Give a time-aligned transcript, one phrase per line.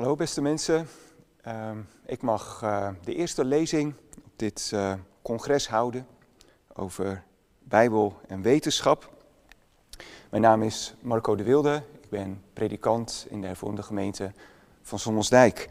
[0.00, 0.88] Hallo beste mensen.
[1.42, 4.92] Ehm, ik mag eh, de eerste lezing op dit eh,
[5.22, 6.06] congres houden
[6.74, 7.24] over
[7.58, 9.10] Bijbel en wetenschap.
[10.30, 11.82] Mijn naam is Marco de Wilde.
[12.02, 14.32] Ik ben predikant in de hervormde gemeente
[14.82, 15.68] van Sommelsdijk.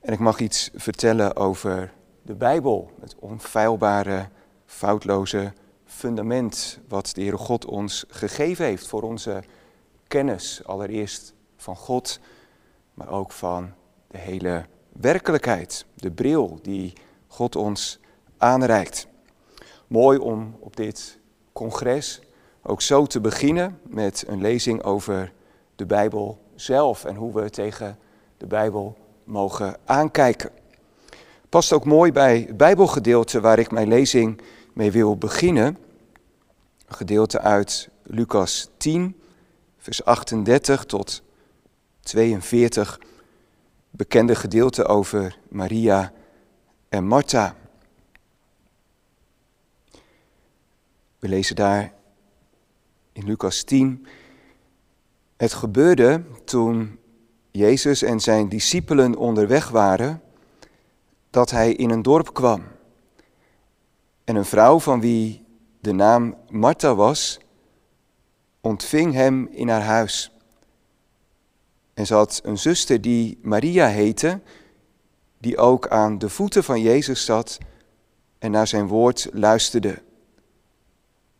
[0.00, 1.92] En ik mag iets vertellen over
[2.22, 4.28] de Bijbel, het onfeilbare,
[4.66, 5.52] foutloze
[5.84, 9.42] fundament wat de Heere God ons gegeven heeft voor onze
[10.08, 12.20] kennis, allereerst van God
[12.94, 13.72] maar ook van
[14.06, 16.92] de hele werkelijkheid, de bril die
[17.26, 18.00] God ons
[18.36, 19.06] aanreikt.
[19.86, 21.18] Mooi om op dit
[21.52, 22.20] congres
[22.62, 25.32] ook zo te beginnen met een lezing over
[25.76, 27.98] de Bijbel zelf en hoe we tegen
[28.36, 30.50] de Bijbel mogen aankijken.
[31.48, 34.40] Past ook mooi bij het Bijbelgedeelte waar ik mijn lezing
[34.72, 35.78] mee wil beginnen.
[36.86, 39.20] Een gedeelte uit Lucas 10,
[39.78, 41.22] vers 38 tot
[42.00, 43.00] 42
[43.90, 46.12] bekende gedeelte over Maria
[46.88, 47.56] en Martha.
[51.18, 51.92] We lezen daar
[53.12, 54.06] in Lucas 10.
[55.36, 56.98] Het gebeurde toen
[57.50, 60.22] Jezus en zijn discipelen onderweg waren,
[61.30, 62.62] dat hij in een dorp kwam.
[64.24, 65.44] En een vrouw van wie
[65.80, 67.40] de naam Martha was,
[68.60, 70.32] ontving hem in haar huis.
[72.00, 74.40] En ze had een zuster die Maria heette,
[75.38, 77.58] die ook aan de voeten van Jezus zat
[78.38, 80.02] en naar zijn woord luisterde.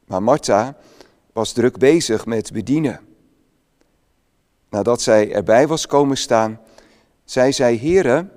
[0.05, 0.77] Maar Martha
[1.33, 3.00] was druk bezig met bedienen.
[4.70, 6.61] Nadat zij erbij was komen staan,
[7.25, 8.28] zei zij: Heere,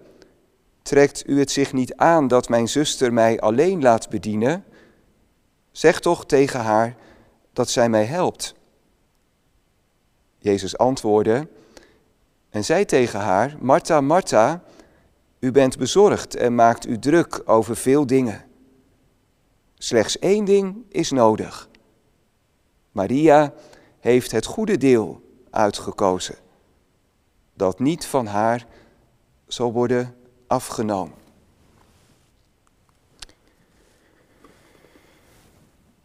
[0.82, 4.66] trekt u het zich niet aan dat mijn zuster mij alleen laat bedienen?
[5.72, 6.96] Zeg toch tegen haar
[7.54, 8.56] dat zij mij helpt.
[10.38, 11.48] Jezus antwoordde:
[12.54, 14.64] en zei tegen haar: Martha, Martha,
[15.40, 18.46] u bent bezorgd en maakt u druk over veel dingen.
[19.78, 21.70] Slechts één ding is nodig.
[22.92, 23.54] Maria
[24.00, 26.36] heeft het goede deel uitgekozen,
[27.54, 28.66] dat niet van haar
[29.48, 30.16] zal worden
[30.48, 31.16] afgenomen.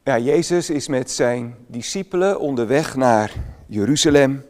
[0.02, 3.32] Ja, Jezus is met zijn discipelen onderweg naar
[3.66, 4.47] Jeruzalem.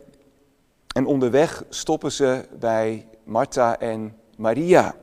[0.95, 4.95] En onderweg stoppen ze bij Martha en Maria.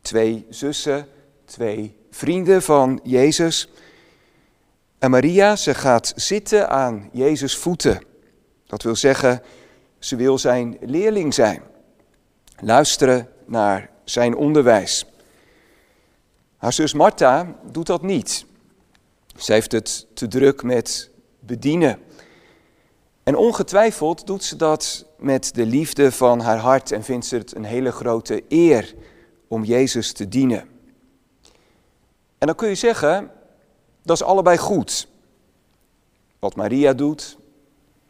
[0.00, 1.06] Twee zussen,
[1.44, 3.68] twee vrienden van Jezus.
[4.98, 8.02] En Maria, ze gaat zitten aan Jezus' voeten.
[8.66, 9.42] Dat wil zeggen,
[9.98, 11.62] ze wil zijn leerling zijn.
[12.60, 15.06] Luisteren naar zijn onderwijs.
[16.56, 18.46] Haar zus Martha doet dat niet.
[19.36, 21.10] Zij heeft het te druk met
[21.40, 21.98] bedienen.
[23.26, 27.54] En ongetwijfeld doet ze dat met de liefde van haar hart en vindt ze het
[27.54, 28.94] een hele grote eer
[29.48, 30.68] om Jezus te dienen.
[32.38, 33.30] En dan kun je zeggen,
[34.02, 35.08] dat is allebei goed.
[36.38, 37.38] Wat Maria doet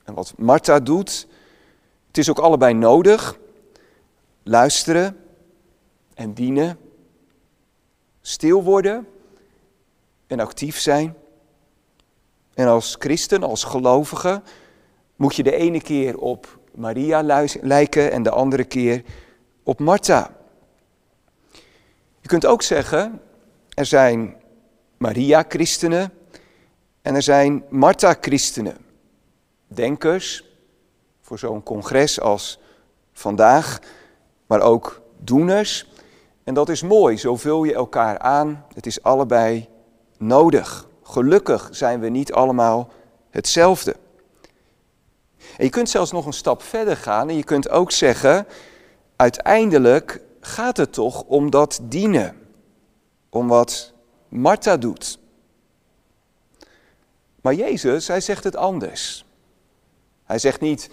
[0.04, 1.26] en wat Martha doet,
[2.06, 3.38] het is ook allebei nodig.
[4.42, 5.20] Luisteren
[6.14, 6.78] en dienen,
[8.20, 9.08] stil worden
[10.26, 11.16] en actief zijn.
[12.54, 14.42] En als christen, als gelovige,
[15.16, 17.22] moet je de ene keer op Maria
[17.60, 19.04] lijken en de andere keer
[19.62, 20.36] op Martha.
[22.20, 23.20] Je kunt ook zeggen,
[23.74, 24.36] er zijn
[24.96, 26.12] Maria-christenen
[27.02, 28.76] en er zijn Martha-christenen.
[29.68, 30.44] Denkers
[31.20, 32.60] voor zo'n congres als
[33.12, 33.80] vandaag,
[34.46, 35.90] maar ook doeners.
[36.44, 38.64] En dat is mooi, zo vul je elkaar aan.
[38.74, 39.68] Het is allebei
[40.18, 40.88] nodig.
[41.02, 42.88] Gelukkig zijn we niet allemaal
[43.30, 43.96] hetzelfde.
[45.56, 48.46] En je kunt zelfs nog een stap verder gaan en je kunt ook zeggen,
[49.16, 52.36] uiteindelijk gaat het toch om dat dienen.
[53.30, 53.92] Om wat
[54.28, 55.18] Martha doet.
[57.40, 59.24] Maar Jezus, hij zegt het anders.
[60.24, 60.90] Hij zegt niet,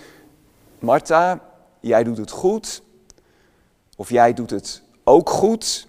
[0.79, 1.39] Martha,
[1.79, 2.81] jij doet het goed.
[3.95, 5.87] Of jij doet het ook goed.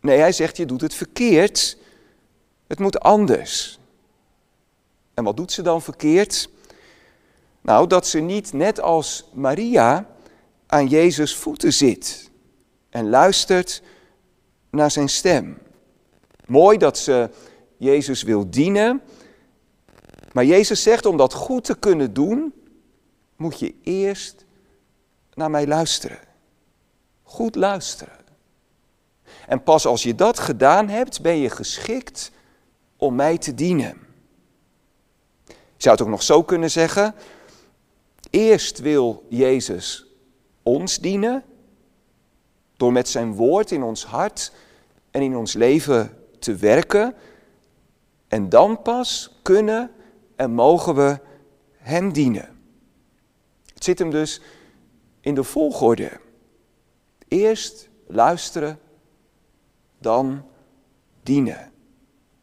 [0.00, 1.78] Nee, hij zegt, je doet het verkeerd.
[2.66, 3.78] Het moet anders.
[5.14, 6.48] En wat doet ze dan verkeerd?
[7.64, 10.06] Nou, dat ze niet net als Maria
[10.66, 12.30] aan Jezus voeten zit
[12.90, 13.82] en luistert
[14.70, 15.58] naar zijn stem.
[16.46, 17.30] Mooi dat ze
[17.76, 19.02] Jezus wil dienen,
[20.32, 22.54] maar Jezus zegt om dat goed te kunnen doen,
[23.36, 24.44] moet je eerst
[25.34, 26.18] naar mij luisteren.
[27.22, 28.18] Goed luisteren.
[29.46, 32.30] En pas als je dat gedaan hebt, ben je geschikt
[32.96, 33.98] om mij te dienen.
[35.46, 37.14] Je zou het ook nog zo kunnen zeggen,
[38.34, 40.06] Eerst wil Jezus
[40.62, 41.44] ons dienen,
[42.76, 44.52] door met zijn woord in ons hart
[45.10, 47.14] en in ons leven te werken.
[48.28, 49.90] En dan pas kunnen
[50.36, 51.18] en mogen we
[51.76, 52.58] Hem dienen.
[53.74, 54.40] Het zit hem dus
[55.20, 56.20] in de volgorde.
[57.28, 58.78] Eerst luisteren,
[59.98, 60.44] dan
[61.22, 61.72] dienen.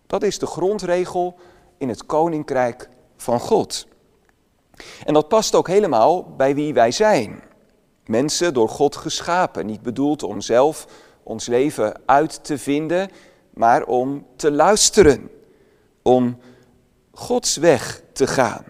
[0.07, 1.39] Dat is de grondregel
[1.77, 3.89] in het koninkrijk van God.
[5.06, 7.44] En dat past ook helemaal bij wie wij zijn.
[8.06, 10.88] Mensen door God geschapen, niet bedoeld om zelf
[11.24, 13.10] ons leven uit te vinden,
[13.54, 15.30] maar om te luisteren,
[16.01, 16.38] om
[17.12, 18.66] Gods weg te gaan,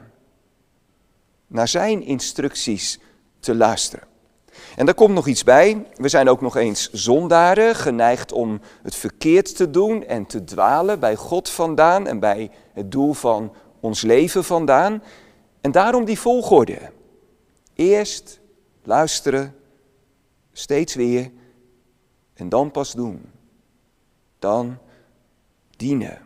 [1.48, 3.00] naar Zijn instructies
[3.40, 4.10] te luisteren.
[4.76, 5.86] En daar komt nog iets bij.
[5.96, 11.00] We zijn ook nog eens zondaren, geneigd om het verkeerd te doen en te dwalen
[11.00, 15.04] bij God vandaan en bij het doel van ons leven vandaan.
[15.62, 16.92] En daarom die volgorde.
[17.74, 18.40] Eerst
[18.84, 19.56] luisteren,
[20.52, 21.32] steeds weer,
[22.34, 23.32] en dan pas doen.
[24.40, 24.78] Dan
[25.78, 26.22] dienen.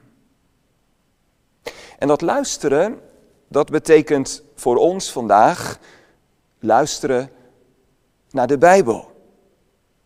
[1.98, 3.02] En dat luisteren,
[3.48, 5.80] dat betekent voor ons vandaag
[6.60, 7.30] luisteren
[8.30, 9.12] naar de Bijbel,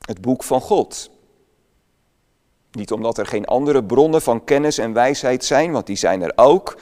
[0.06, 1.10] het boek van God.
[2.72, 6.32] Niet omdat er geen andere bronnen van kennis en wijsheid zijn, want die zijn er
[6.36, 6.78] ook.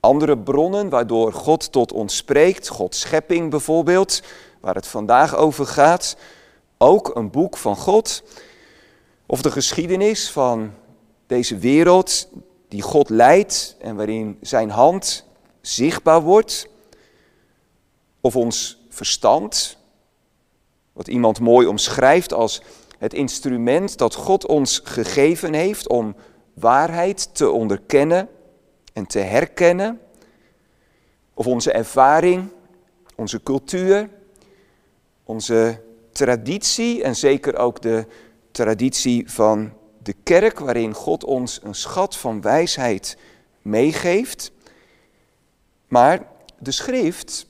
[0.00, 4.22] Andere bronnen waardoor God tot ons spreekt, Gods schepping bijvoorbeeld,
[4.60, 6.16] waar het vandaag over gaat.
[6.78, 8.22] Ook een boek van God.
[9.26, 10.72] Of de geschiedenis van
[11.26, 12.28] deze wereld
[12.68, 15.24] die God leidt en waarin zijn hand
[15.60, 16.68] zichtbaar wordt.
[18.20, 19.76] Of ons verstand,
[20.92, 22.62] wat iemand mooi omschrijft als
[22.98, 26.16] het instrument dat God ons gegeven heeft om
[26.54, 28.28] waarheid te onderkennen
[29.06, 30.00] te herkennen.
[31.34, 32.48] Of onze ervaring,
[33.16, 34.08] onze cultuur,
[35.24, 35.82] onze
[36.12, 38.06] traditie en zeker ook de
[38.50, 43.16] traditie van de kerk, waarin God ons een schat van wijsheid
[43.62, 44.52] meegeeft.
[45.88, 46.26] Maar
[46.58, 47.46] de schrift,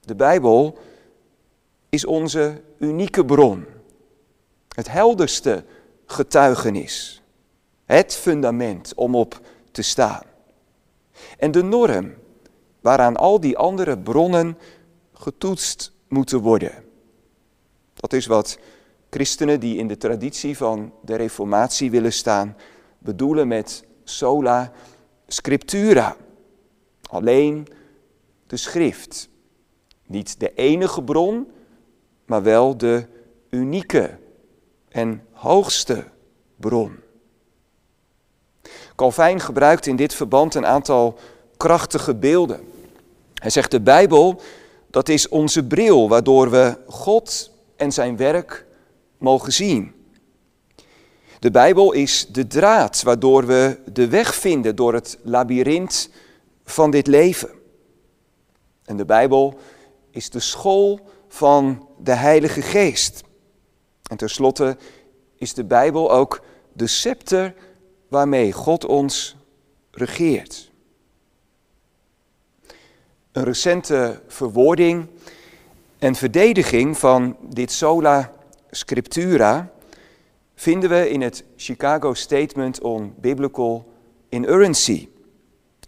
[0.00, 0.78] de Bijbel,
[1.88, 3.66] is onze unieke bron.
[4.74, 5.64] Het helderste
[6.06, 7.22] getuigenis.
[7.84, 9.40] Het fundament om op
[9.70, 10.22] te staan.
[11.38, 12.14] En de norm
[12.80, 14.58] waaraan al die andere bronnen
[15.12, 16.84] getoetst moeten worden.
[17.94, 18.58] Dat is wat
[19.10, 22.56] christenen die in de traditie van de Reformatie willen staan,
[22.98, 24.72] bedoelen met sola
[25.26, 26.16] scriptura.
[27.02, 27.66] Alleen
[28.46, 29.28] de schrift.
[30.06, 31.50] Niet de enige bron,
[32.24, 33.06] maar wel de
[33.50, 34.18] unieke
[34.88, 36.04] en hoogste
[36.56, 36.96] bron.
[38.98, 41.18] Calvijn gebruikt in dit verband een aantal
[41.56, 42.60] krachtige beelden.
[43.34, 44.40] Hij zegt de Bijbel,
[44.90, 48.66] dat is onze bril waardoor we God en zijn werk
[49.18, 49.94] mogen zien.
[51.38, 56.10] De Bijbel is de draad waardoor we de weg vinden door het labyrint
[56.64, 57.50] van dit leven.
[58.84, 59.58] En de Bijbel
[60.10, 63.22] is de school van de Heilige Geest.
[64.10, 64.76] En tenslotte
[65.36, 66.40] is de Bijbel ook
[66.72, 67.54] de scepter
[68.08, 69.36] waarmee God ons
[69.90, 70.70] regeert.
[73.32, 75.06] Een recente verwoording
[75.98, 78.32] en verdediging van dit sola
[78.70, 79.70] scriptura
[80.54, 83.92] vinden we in het Chicago Statement on Biblical
[84.28, 85.08] Inerrancy.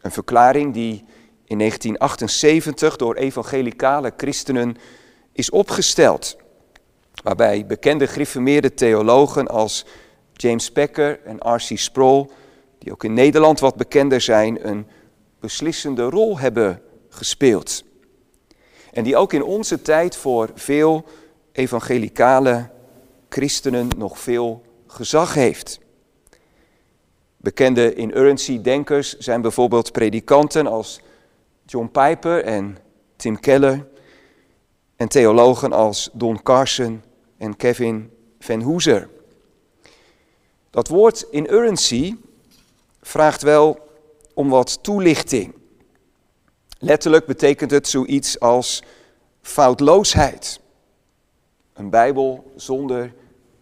[0.00, 1.04] Een verklaring die
[1.44, 4.76] in 1978 door evangelicale christenen
[5.32, 6.36] is opgesteld.
[7.22, 9.84] Waarbij bekende gereformeerde theologen als
[10.40, 11.78] James Packer en R.C.
[11.78, 12.30] Sproul,
[12.78, 14.86] die ook in Nederland wat bekender zijn, een
[15.40, 17.84] beslissende rol hebben gespeeld.
[18.92, 21.04] En die ook in onze tijd voor veel
[21.52, 22.70] evangelicale
[23.28, 25.80] christenen nog veel gezag heeft.
[27.36, 31.00] Bekende inerrancy-denkers zijn bijvoorbeeld predikanten als
[31.66, 32.78] John Piper en
[33.16, 33.88] Tim Keller
[34.96, 37.02] en theologen als Don Carson
[37.38, 39.08] en Kevin Van Hooser.
[40.70, 42.16] Dat woord inerrancy
[43.02, 43.88] vraagt wel
[44.34, 45.54] om wat toelichting.
[46.78, 48.82] Letterlijk betekent het zoiets als
[49.42, 50.60] foutloosheid.
[51.72, 53.14] Een Bijbel zonder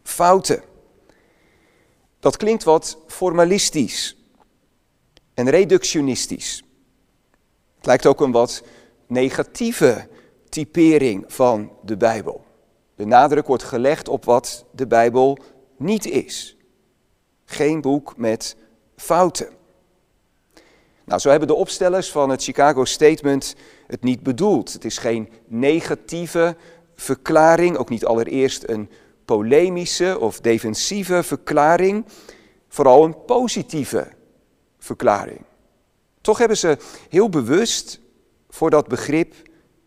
[0.02, 0.62] fouten.
[2.20, 4.16] Dat klinkt wat formalistisch
[5.34, 6.62] en reductionistisch.
[7.76, 8.62] Het lijkt ook een wat
[9.06, 10.08] negatieve
[10.48, 12.44] typering van de Bijbel.
[12.94, 15.38] De nadruk wordt gelegd op wat de Bijbel
[15.76, 16.57] niet is.
[17.50, 18.56] Geen boek met
[18.96, 19.48] fouten.
[21.04, 23.54] Nou, zo hebben de opstellers van het Chicago Statement
[23.86, 24.72] het niet bedoeld.
[24.72, 26.56] Het is geen negatieve
[26.94, 28.90] verklaring, ook niet allereerst een
[29.24, 32.04] polemische of defensieve verklaring,
[32.68, 34.08] vooral een positieve
[34.78, 35.40] verklaring.
[36.20, 36.78] Toch hebben ze
[37.08, 38.00] heel bewust
[38.48, 39.34] voor dat begrip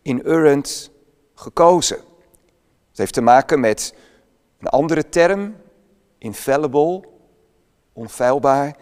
[0.02, 0.90] inerrant
[1.34, 1.98] gekozen.
[2.88, 3.94] Het heeft te maken met
[4.58, 5.56] een andere term,
[6.18, 7.10] infallible,
[7.92, 8.76] onfeilbaar,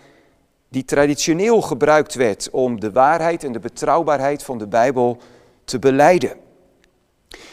[0.69, 5.19] die traditioneel gebruikt werd om de waarheid en de betrouwbaarheid van de Bijbel
[5.65, 6.37] te beleiden.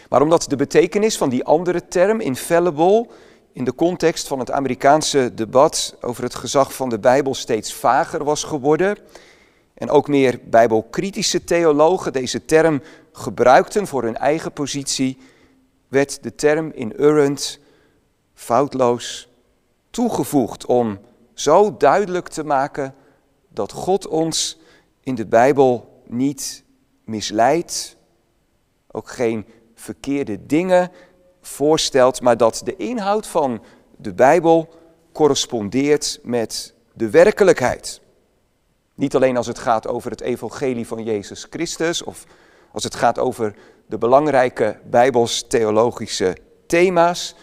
[0.09, 3.07] Maar omdat de betekenis van die andere term, infallible,
[3.51, 8.23] in de context van het Amerikaanse debat over het gezag van de Bijbel steeds vager
[8.23, 8.97] was geworden,
[9.73, 15.17] en ook meer bijbelkritische theologen deze term gebruikten voor hun eigen positie,
[15.87, 17.59] werd de term inerrant,
[18.33, 19.29] foutloos,
[19.89, 20.99] toegevoegd om
[21.39, 22.95] zo duidelijk te maken
[23.49, 24.59] dat God ons
[24.99, 26.63] in de Bijbel niet
[27.03, 27.97] misleidt,
[28.91, 30.91] ook geen verkeerde dingen
[31.41, 33.63] voorstelt, maar dat de inhoud van
[33.97, 34.69] de Bijbel
[35.11, 38.01] correspondeert met de werkelijkheid.
[38.93, 42.25] Niet alleen als het gaat over het evangelie van Jezus Christus of
[42.71, 47.35] als het gaat over de belangrijke bijbels-theologische thema's,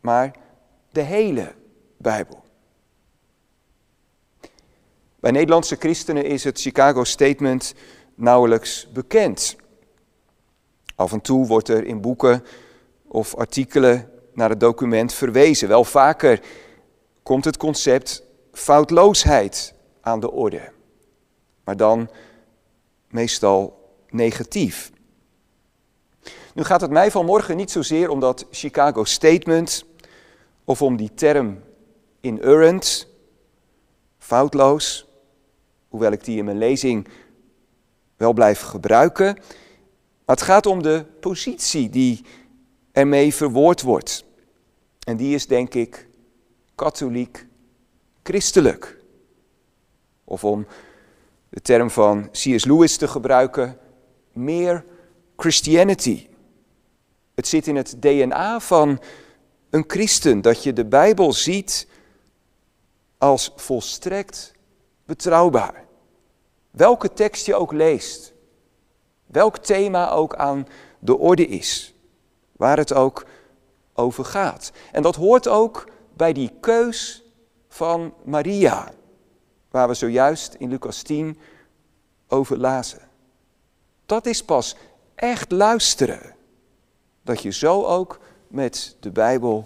[0.00, 0.34] maar
[0.90, 1.54] de hele
[1.96, 2.46] Bijbel.
[5.20, 7.74] Bij Nederlandse christenen is het Chicago Statement
[8.14, 9.56] nauwelijks bekend.
[10.94, 12.44] Af en toe wordt er in boeken
[13.08, 15.68] of artikelen naar het document verwezen.
[15.68, 16.40] Wel vaker
[17.22, 18.22] komt het concept
[18.52, 20.72] foutloosheid aan de orde.
[21.64, 22.10] Maar dan
[23.08, 24.90] meestal negatief.
[26.54, 29.84] Nu gaat het mij vanmorgen niet zozeer om dat Chicago Statement
[30.64, 31.62] of om die term
[32.20, 33.08] inerrant,
[34.18, 35.07] foutloos,
[35.98, 37.08] hoewel ik die in mijn lezing
[38.16, 39.34] wel blijf gebruiken.
[40.24, 42.24] Maar het gaat om de positie die
[42.92, 44.24] ermee verwoord wordt.
[45.04, 46.08] En die is denk ik
[46.74, 47.46] katholiek
[48.22, 48.98] christelijk.
[50.24, 50.66] Of om
[51.48, 52.64] de term van C.S.
[52.64, 53.78] Lewis te gebruiken,
[54.32, 54.84] meer
[55.36, 56.26] Christianity.
[57.34, 59.00] Het zit in het DNA van
[59.70, 61.86] een christen dat je de Bijbel ziet
[63.18, 64.52] als volstrekt
[65.04, 65.87] betrouwbaar.
[66.78, 68.32] Welke tekst je ook leest,
[69.26, 70.66] welk thema ook aan
[70.98, 71.94] de orde is,
[72.52, 73.26] waar het ook
[73.94, 74.72] over gaat.
[74.92, 77.22] En dat hoort ook bij die keus
[77.68, 78.92] van Maria
[79.70, 81.38] waar we zojuist in Lucas 10
[82.28, 83.08] over lazen.
[84.06, 84.76] Dat is pas
[85.14, 86.34] echt luisteren.
[87.22, 88.18] Dat je zo ook
[88.48, 89.64] met de Bijbel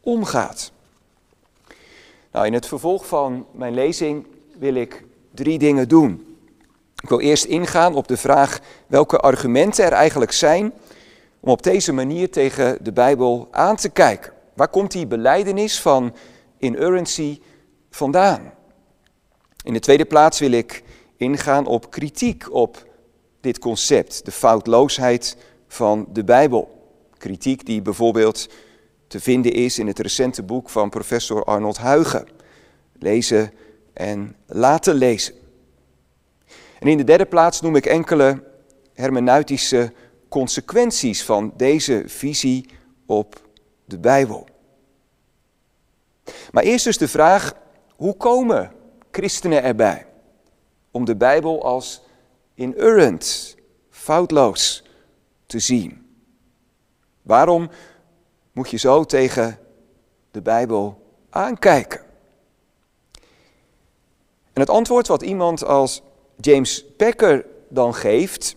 [0.00, 0.72] omgaat.
[2.32, 4.26] Nou, in het vervolg van mijn lezing
[4.58, 6.35] wil ik drie dingen doen.
[7.06, 10.72] Ik wil eerst ingaan op de vraag welke argumenten er eigenlijk zijn
[11.40, 14.32] om op deze manier tegen de Bijbel aan te kijken.
[14.54, 16.14] Waar komt die beleidenis van
[16.58, 17.40] inerrancy
[17.90, 18.52] vandaan?
[19.64, 20.82] In de tweede plaats wil ik
[21.16, 22.86] ingaan op kritiek op
[23.40, 25.36] dit concept, de foutloosheid
[25.68, 26.90] van de Bijbel.
[27.18, 28.48] Kritiek die bijvoorbeeld
[29.06, 32.28] te vinden is in het recente boek van professor Arnold Huigen.
[32.98, 33.52] Lezen
[33.92, 35.45] en laten lezen.
[36.78, 38.42] En in de derde plaats noem ik enkele
[38.94, 39.92] hermeneutische
[40.28, 42.68] consequenties van deze visie
[43.06, 43.48] op
[43.84, 44.48] de Bijbel.
[46.50, 47.54] Maar eerst dus de vraag,
[47.96, 48.72] hoe komen
[49.10, 50.06] christenen erbij
[50.90, 52.02] om de Bijbel als
[52.54, 53.54] inerrant,
[53.90, 54.84] foutloos
[55.46, 56.06] te zien.
[57.22, 57.70] Waarom
[58.52, 59.58] moet je zo tegen
[60.30, 62.00] de Bijbel aankijken?
[64.52, 66.02] En het antwoord wat iemand als
[66.40, 68.56] James Packer dan geeft,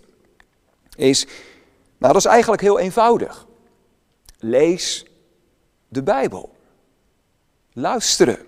[0.96, 1.26] is,
[1.98, 3.48] nou dat is eigenlijk heel eenvoudig.
[4.40, 5.06] Lees
[5.88, 6.56] de Bijbel.
[7.74, 8.40] Luisteren.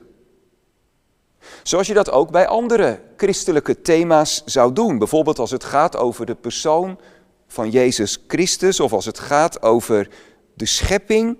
[1.63, 4.97] Zoals je dat ook bij andere christelijke thema's zou doen.
[4.97, 7.00] Bijvoorbeeld als het gaat over de persoon
[7.47, 10.09] van Jezus Christus of als het gaat over
[10.53, 11.39] de schepping.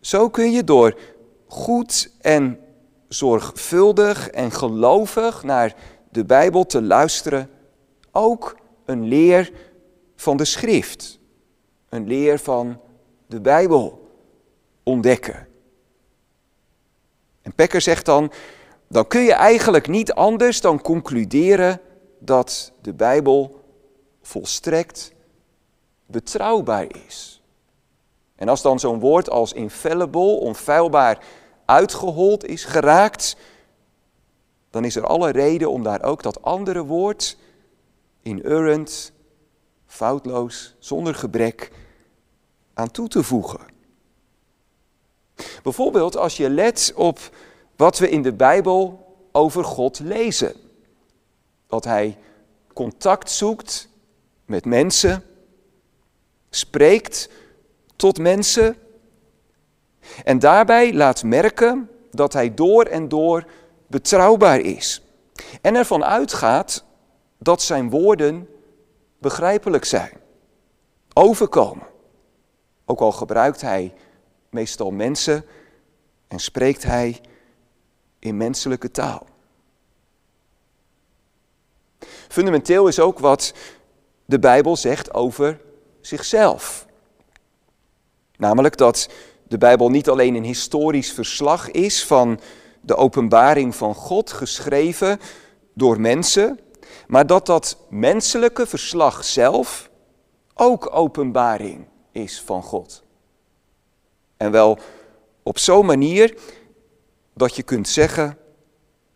[0.00, 0.98] Zo kun je door
[1.46, 2.58] goed en
[3.08, 5.74] zorgvuldig en gelovig naar
[6.14, 7.50] de Bijbel te luisteren
[8.12, 9.52] ook een leer
[10.16, 11.18] van de schrift,
[11.88, 12.80] een leer van
[13.26, 14.10] de Bijbel
[14.82, 15.48] ontdekken.
[17.42, 18.32] En Pekker zegt dan,
[18.88, 21.80] dan kun je eigenlijk niet anders dan concluderen
[22.18, 23.60] dat de Bijbel
[24.22, 25.12] volstrekt
[26.06, 27.42] betrouwbaar is.
[28.36, 31.24] En als dan zo'n woord als infallible, onfeilbaar,
[31.64, 33.36] uitgehold is geraakt,
[34.74, 37.36] dan is er alle reden om daar ook dat andere woord,
[38.22, 39.12] inerrant,
[39.86, 41.70] foutloos, zonder gebrek,
[42.72, 43.60] aan toe te voegen.
[45.62, 47.18] Bijvoorbeeld als je let op
[47.76, 50.54] wat we in de Bijbel over God lezen.
[51.66, 52.18] Dat Hij
[52.72, 53.88] contact zoekt
[54.44, 55.24] met mensen,
[56.50, 57.28] spreekt
[57.96, 58.76] tot mensen
[60.24, 63.44] en daarbij laat merken dat Hij door en door
[63.86, 65.02] betrouwbaar is.
[65.60, 66.84] En ervan uitgaat
[67.38, 68.48] dat Zijn woorden
[69.18, 70.12] begrijpelijk zijn,
[71.12, 71.86] overkomen.
[72.84, 73.94] Ook al gebruikt Hij
[74.50, 75.44] meestal mensen
[76.28, 77.20] en spreekt Hij
[78.18, 79.26] in menselijke taal.
[82.28, 83.54] Fundamenteel is ook wat
[84.24, 85.60] de Bijbel zegt over
[86.00, 86.86] zichzelf.
[88.36, 89.08] Namelijk dat
[89.48, 92.40] de Bijbel niet alleen een historisch verslag is van
[92.84, 95.20] de openbaring van God, geschreven
[95.74, 96.60] door mensen,
[97.06, 99.90] maar dat dat menselijke verslag zelf
[100.54, 103.02] ook openbaring is van God.
[104.36, 104.78] En wel
[105.42, 106.38] op zo'n manier
[107.34, 108.38] dat je kunt zeggen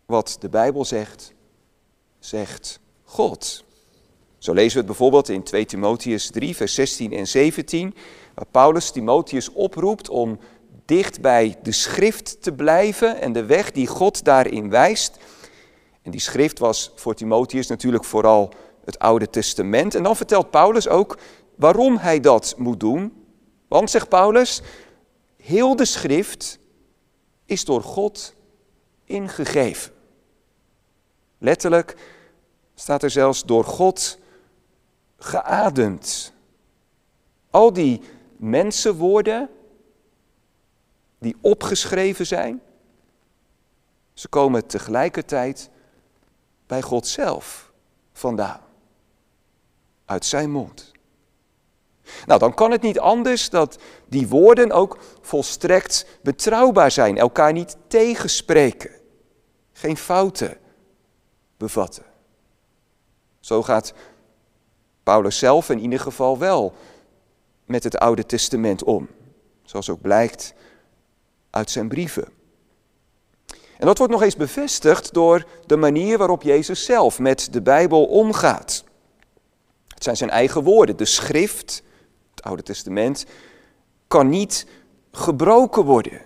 [0.05, 1.33] wat de Bijbel zegt,
[2.19, 3.63] zegt God.
[4.37, 7.95] Zo lezen we het bijvoorbeeld in 2 Timotheus 3, vers 16 en 17,
[8.35, 10.39] waar Paulus Timotheus oproept om
[10.89, 15.17] dicht bij de schrift te blijven en de weg die God daarin wijst.
[16.01, 18.53] En die schrift was voor Timotheus natuurlijk vooral
[18.85, 19.95] het Oude Testament.
[19.95, 21.17] En dan vertelt Paulus ook
[21.55, 23.25] waarom hij dat moet doen.
[23.67, 24.61] Want, zegt Paulus,
[25.37, 26.59] heel de schrift
[27.45, 28.35] is door God
[29.03, 29.91] ingegeven.
[31.37, 31.95] Letterlijk
[32.75, 34.17] staat er zelfs door God
[35.17, 36.33] geademd.
[37.49, 38.01] Al die
[38.37, 39.49] mensenwoorden
[41.19, 42.61] die opgeschreven zijn,
[44.13, 45.69] ze komen tegelijkertijd
[46.67, 47.71] bij God zelf
[48.13, 48.61] vandaan.
[50.05, 50.91] Uit zijn mond.
[52.25, 57.77] Nou, dan kan het niet anders dat die woorden ook volstrekt betrouwbaar zijn, elkaar niet
[57.87, 58.91] tegenspreken,
[59.73, 60.57] geen fouten
[61.57, 62.03] bevatten.
[63.39, 63.93] Zo gaat
[65.03, 66.73] Paulus zelf in ieder geval wel
[67.65, 69.07] met het Oude Testament om,
[69.63, 70.53] zoals ook blijkt
[71.49, 72.27] uit zijn brieven.
[73.77, 78.05] En dat wordt nog eens bevestigd door de manier waarop Jezus zelf met de Bijbel
[78.05, 78.83] omgaat.
[79.87, 80.97] Het zijn zijn eigen woorden.
[80.97, 81.83] De schrift,
[82.35, 83.25] het Oude Testament,
[84.07, 84.65] kan niet
[85.11, 86.21] gebroken worden.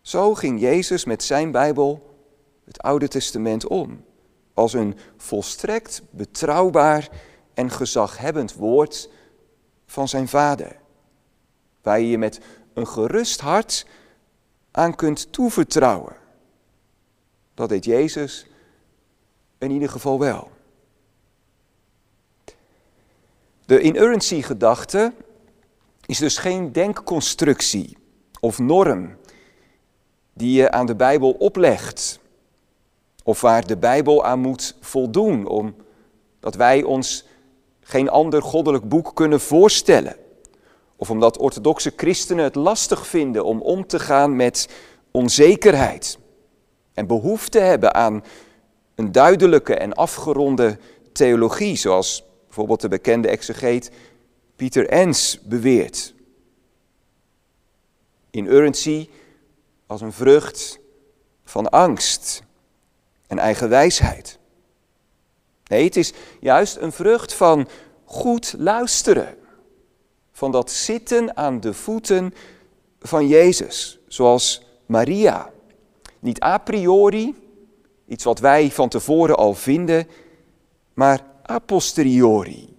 [0.00, 2.16] Zo ging Jezus met zijn Bijbel,
[2.64, 4.04] het Oude Testament, om.
[4.54, 7.08] Als een volstrekt betrouwbaar
[7.54, 9.10] en gezaghebbend woord
[9.86, 10.76] van zijn Vader.
[11.82, 12.40] Waar je je met
[12.74, 13.86] een gerust hart
[14.70, 16.16] aan kunt toevertrouwen.
[17.54, 18.46] Dat deed Jezus
[19.58, 20.50] in ieder geval wel.
[23.66, 25.12] De inerrancy-gedachte
[26.06, 27.96] is dus geen denkconstructie
[28.40, 29.16] of norm
[30.32, 32.18] die je aan de Bijbel oplegt.
[33.24, 37.24] Of waar de Bijbel aan moet voldoen, omdat wij ons
[37.80, 40.16] geen ander goddelijk boek kunnen voorstellen.
[41.00, 44.68] Of omdat orthodoxe christenen het lastig vinden om om te gaan met
[45.10, 46.18] onzekerheid.
[46.94, 48.24] En behoefte hebben aan
[48.94, 50.78] een duidelijke en afgeronde
[51.12, 53.90] theologie, zoals bijvoorbeeld de bekende exegeet
[54.56, 56.14] Pieter Ens beweert.
[58.30, 59.08] Inerrancy
[59.86, 60.78] als een vrucht
[61.44, 62.42] van angst
[63.26, 64.38] en eigen wijsheid.
[65.64, 67.68] Nee, het is juist een vrucht van
[68.04, 69.38] goed luisteren
[70.40, 72.34] van dat zitten aan de voeten
[73.00, 75.50] van Jezus, zoals Maria.
[76.18, 77.34] Niet a priori,
[78.06, 80.08] iets wat wij van tevoren al vinden,
[80.94, 82.76] maar a posteriori.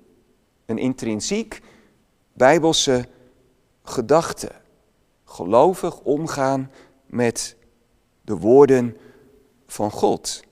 [0.65, 1.61] Een intrinsiek
[2.33, 3.05] bijbelse
[3.83, 4.51] gedachte.
[5.25, 6.71] Gelovig omgaan
[7.05, 7.55] met
[8.21, 8.97] de woorden
[9.67, 10.43] van God.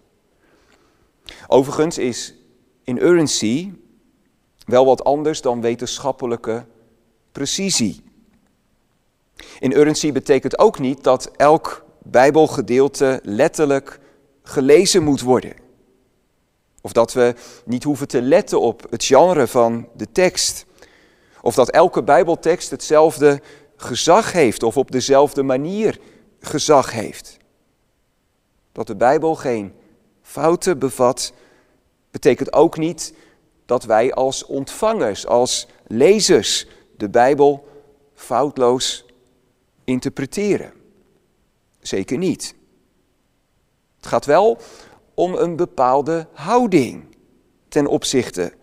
[1.47, 2.33] Overigens is
[2.83, 3.71] inerrancy
[4.65, 6.65] wel wat anders dan wetenschappelijke
[7.31, 8.03] precisie.
[9.59, 13.99] Inerrancy betekent ook niet dat elk Bijbelgedeelte letterlijk
[14.43, 15.53] gelezen moet worden.
[16.81, 20.65] Of dat we niet hoeven te letten op het genre van de tekst.
[21.41, 23.41] Of dat elke Bijbeltekst hetzelfde
[23.75, 25.99] gezag heeft of op dezelfde manier
[26.39, 27.37] gezag heeft.
[28.71, 29.73] Dat de Bijbel geen
[30.21, 31.33] fouten bevat,
[32.11, 33.13] betekent ook niet
[33.65, 36.67] dat wij als ontvangers, als lezers
[36.99, 37.67] de Bijbel
[38.13, 39.05] foutloos
[39.83, 40.73] interpreteren.
[41.79, 42.55] Zeker niet.
[43.95, 44.57] Het gaat wel
[45.13, 47.15] om een bepaalde houding
[47.67, 48.53] ten opzichte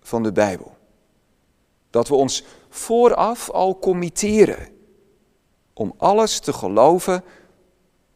[0.00, 0.76] van de Bijbel.
[1.90, 4.68] Dat we ons vooraf al committeren.
[5.72, 7.24] Om alles te geloven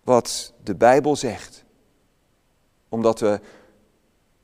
[0.05, 1.65] wat de Bijbel zegt.
[2.89, 3.41] Omdat we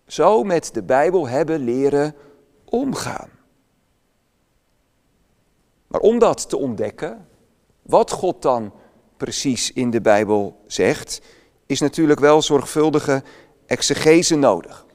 [0.06, 2.14] zo met de Bijbel hebben leren
[2.64, 3.41] omgaan.
[5.92, 7.28] Maar om dat te ontdekken,
[7.82, 8.72] wat God dan
[9.16, 11.20] precies in de Bijbel zegt,
[11.66, 13.22] is natuurlijk wel zorgvuldige
[13.66, 14.86] exegese nodig.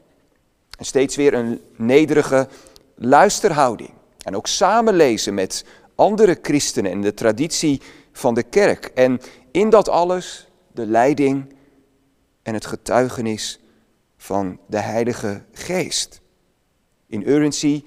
[0.77, 2.47] En steeds weer een nederige
[2.95, 3.89] luisterhouding.
[4.23, 7.81] En ook samenlezen met andere christenen en de traditie
[8.11, 8.85] van de kerk.
[8.85, 11.53] En in dat alles de leiding
[12.43, 13.59] en het getuigenis
[14.17, 16.21] van de Heilige Geest.
[17.07, 17.83] In urgency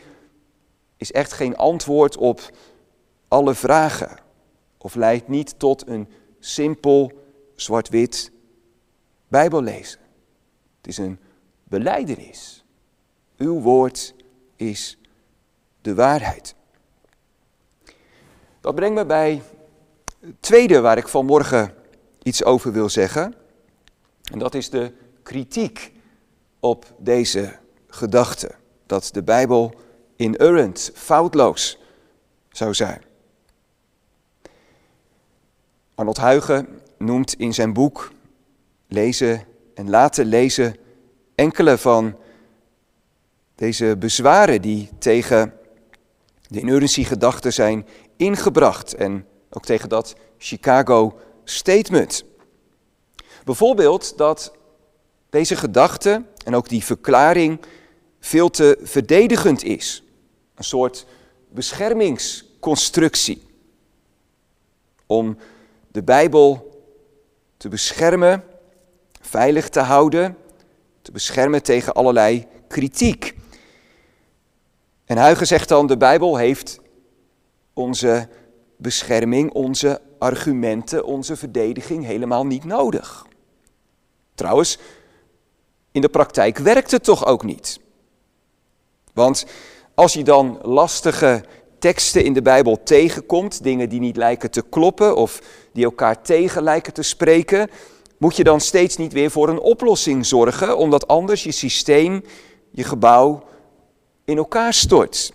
[0.97, 2.51] is echt geen antwoord op
[3.31, 4.19] alle vragen
[4.79, 7.13] of leidt niet tot een simpel
[7.55, 8.33] zwart-wit
[9.29, 10.01] Bijbellezen.
[10.77, 11.19] Het is een
[11.65, 12.65] beleidenis.
[13.37, 14.15] Uw woord
[14.57, 14.99] is
[15.81, 16.55] de waarheid.
[18.61, 19.43] Dat brengt me bij
[20.21, 21.75] het tweede waar ik vanmorgen
[22.23, 23.35] iets over wil zeggen.
[24.33, 25.93] En dat is de kritiek
[26.61, 28.55] op deze gedachte.
[28.87, 29.75] Dat de Bijbel
[30.17, 31.79] inerrant, foutloos
[32.49, 33.09] zou zijn.
[36.01, 38.13] Arnold Huygen noemt in zijn boek
[38.89, 40.77] Lezen en laten lezen
[41.35, 42.17] enkele van
[43.55, 45.53] deze bezwaren die tegen
[46.47, 47.87] de inerrancy-gedachten zijn
[48.17, 52.25] ingebracht en ook tegen dat Chicago Statement.
[53.45, 54.53] Bijvoorbeeld dat
[55.31, 57.61] deze gedachte en ook die verklaring
[58.21, 60.05] veel te verdedigend is.
[60.55, 61.07] Een soort
[61.49, 63.43] beschermingsconstructie.
[65.07, 65.37] Om
[65.93, 66.71] de Bijbel
[67.57, 68.45] te beschermen,
[69.21, 70.37] veilig te houden,
[71.03, 73.35] te beschermen tegen allerlei kritiek.
[75.05, 76.81] En Huygen zegt dan, de Bijbel heeft
[77.73, 78.29] onze
[78.77, 83.27] bescherming, onze argumenten, onze verdediging helemaal niet nodig.
[84.35, 84.79] Trouwens,
[85.93, 87.81] in de praktijk werkt het toch ook niet.
[89.13, 89.47] Want
[89.95, 91.45] als je dan lastige
[91.81, 95.41] teksten in de Bijbel tegenkomt, dingen die niet lijken te kloppen of
[95.73, 97.71] die elkaar tegen lijken te spreken,
[98.19, 102.25] moet je dan steeds niet weer voor een oplossing zorgen, omdat anders je systeem,
[102.71, 103.43] je gebouw
[104.25, 105.33] in elkaar stort.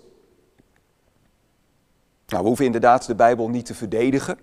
[2.27, 4.37] Nou, we hoeven inderdaad de Bijbel niet te verdedigen.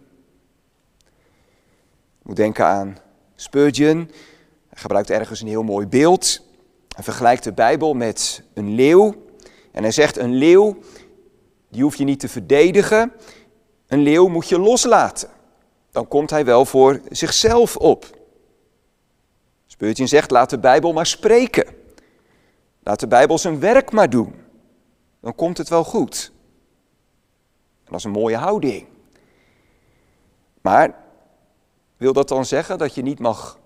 [2.18, 2.98] Je moet denken aan
[3.34, 4.10] Spurgeon.
[4.68, 6.40] Hij gebruikt ergens een heel mooi beeld.
[6.88, 9.14] Hij vergelijkt de Bijbel met een leeuw.
[9.72, 10.78] En hij zegt, een leeuw,
[11.72, 13.12] die hoef je niet te verdedigen.
[13.86, 15.28] Een leeuw moet je loslaten.
[15.90, 18.06] Dan komt hij wel voor zichzelf op.
[19.66, 21.66] Spurgeon zegt, laat de Bijbel maar spreken.
[22.82, 24.34] Laat de Bijbel zijn werk maar doen.
[25.20, 26.32] Dan komt het wel goed.
[27.84, 28.86] Dat is een mooie houding.
[30.60, 30.94] Maar
[31.96, 33.58] wil dat dan zeggen dat je niet mag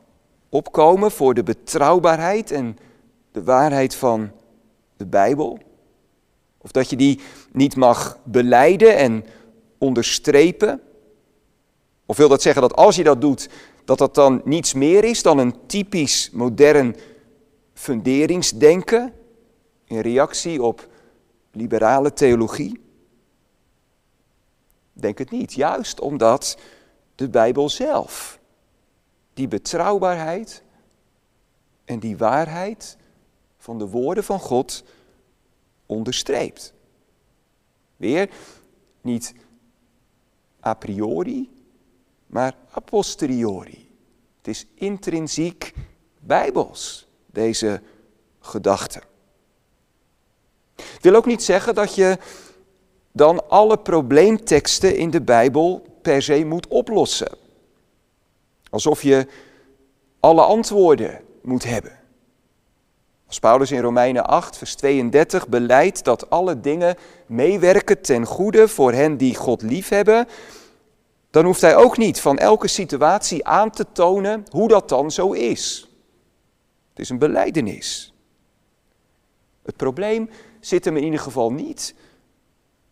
[0.49, 2.79] opkomen voor de betrouwbaarheid en
[3.33, 4.31] de waarheid van
[4.97, 5.59] de Bijbel?
[6.67, 7.21] Of dat je die
[7.53, 9.25] niet mag beleiden en
[9.79, 10.81] onderstrepen?
[12.07, 13.49] Of wil dat zeggen dat als je dat doet,
[13.85, 16.97] dat dat dan niets meer is dan een typisch modern
[17.75, 19.13] funderingsdenken
[19.85, 20.89] in reactie op
[21.53, 22.81] liberale theologie?
[24.93, 26.59] Denk het niet, juist omdat
[27.15, 28.39] de Bijbel zelf
[29.35, 30.63] die betrouwbaarheid
[31.85, 32.97] en die waarheid
[33.59, 34.85] van de woorden van God
[35.87, 36.75] onderstreept.
[37.97, 38.29] Weer
[39.01, 39.35] niet
[40.67, 41.51] a priori,
[42.27, 43.89] maar a posteriori.
[44.37, 45.75] Het is intrinsiek
[46.19, 47.83] bijbels, deze
[48.41, 49.03] gedachte.
[50.75, 52.19] Het wil ook niet zeggen dat je
[53.13, 57.37] dan alle probleemteksten in de Bijbel per se moet oplossen.
[58.71, 59.27] Alsof je
[60.21, 61.96] alle antwoorden moet hebben.
[63.27, 68.93] Als Paulus in Romeinen 8, vers 32 beleidt dat alle dingen meewerken ten goede voor
[68.93, 70.27] hen die God liefhebben,
[71.31, 75.33] dan hoeft hij ook niet van elke situatie aan te tonen hoe dat dan zo
[75.33, 75.91] is.
[76.91, 78.15] Het is een beleidenis.
[79.63, 81.95] Het probleem zit hem in ieder geval niet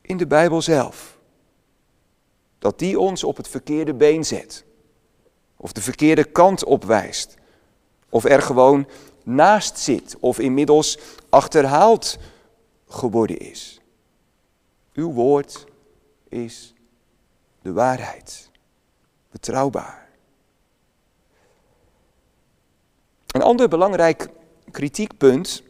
[0.00, 1.18] in de Bijbel zelf.
[2.58, 4.64] Dat die ons op het verkeerde been zet.
[5.56, 7.34] Of de verkeerde kant opwijst.
[8.08, 8.86] Of er gewoon
[9.24, 10.16] naast zit.
[10.20, 12.18] Of inmiddels achterhaald
[12.88, 13.80] geworden is.
[14.92, 15.64] Uw woord
[16.28, 16.74] is
[17.62, 18.50] de waarheid.
[19.30, 20.08] Betrouwbaar.
[23.26, 24.28] Een ander belangrijk
[24.70, 25.62] kritiekpunt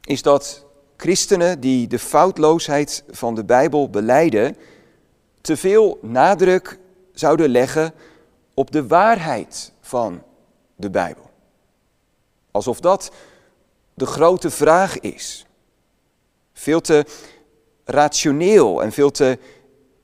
[0.00, 4.56] is dat christenen die de foutloosheid van de Bijbel beleiden,
[5.40, 6.78] te veel nadruk
[7.12, 7.92] zouden leggen
[8.54, 10.22] op de waarheid van
[10.76, 11.31] de Bijbel.
[12.52, 13.12] Alsof dat
[13.94, 15.46] de grote vraag is.
[16.52, 17.04] Veel te
[17.84, 19.38] rationeel en veel te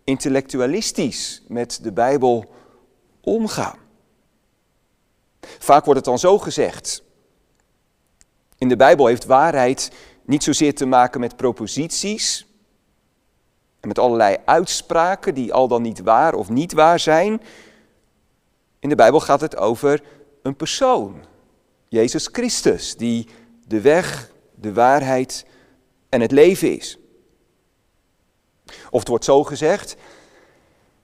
[0.05, 2.45] intellectualistisch met de Bijbel
[3.21, 3.79] omgaan.
[5.41, 7.03] Vaak wordt het dan zo gezegd.
[8.59, 9.91] In de Bijbel heeft waarheid
[10.25, 12.47] niet zozeer te maken met proposities
[13.81, 17.43] en met allerlei uitspraken die al dan niet waar of niet waar zijn.
[18.79, 20.03] In de Bijbel gaat het over
[20.43, 21.25] een persoon,
[21.89, 23.29] Jezus Christus, die
[23.67, 25.45] de weg, de waarheid
[26.09, 26.99] en het leven is.
[28.91, 29.97] Of het wordt zo gezegd,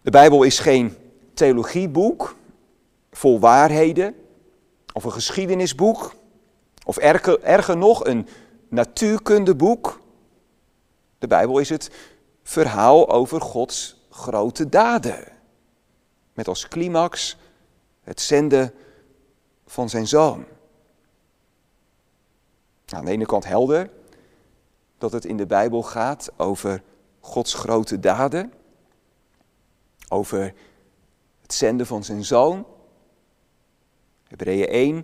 [0.03, 0.97] de Bijbel is geen
[1.35, 2.37] theologieboek
[3.11, 4.15] vol waarheden,
[4.93, 6.15] of een geschiedenisboek,
[6.85, 8.29] of erger, nog een
[8.69, 10.01] natuurkundeboek.
[11.19, 11.91] De Bijbel is het
[12.43, 15.25] verhaal over Gods grote daden.
[16.33, 17.37] Met als climax
[18.03, 18.75] het zenden
[19.67, 20.45] van zijn zoon.
[22.93, 23.91] Aan de ene kant helder
[24.99, 26.83] dat het in de Bijbel gaat over
[27.21, 28.53] Gods grote daden,
[30.09, 30.55] over
[31.43, 32.67] het zenden van zijn zoon.
[34.29, 34.97] Hebreeën 1,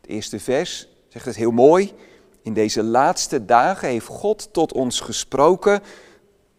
[0.00, 1.92] het eerste vers, zegt het heel mooi.
[2.42, 5.82] In deze laatste dagen heeft God tot ons gesproken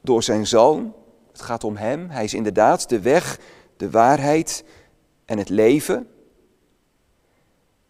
[0.02, 0.94] door zijn zoon.
[1.32, 2.10] Het gaat om hem.
[2.10, 3.40] Hij is inderdaad de weg,
[3.78, 4.64] de waarheid
[5.26, 6.10] en het leven.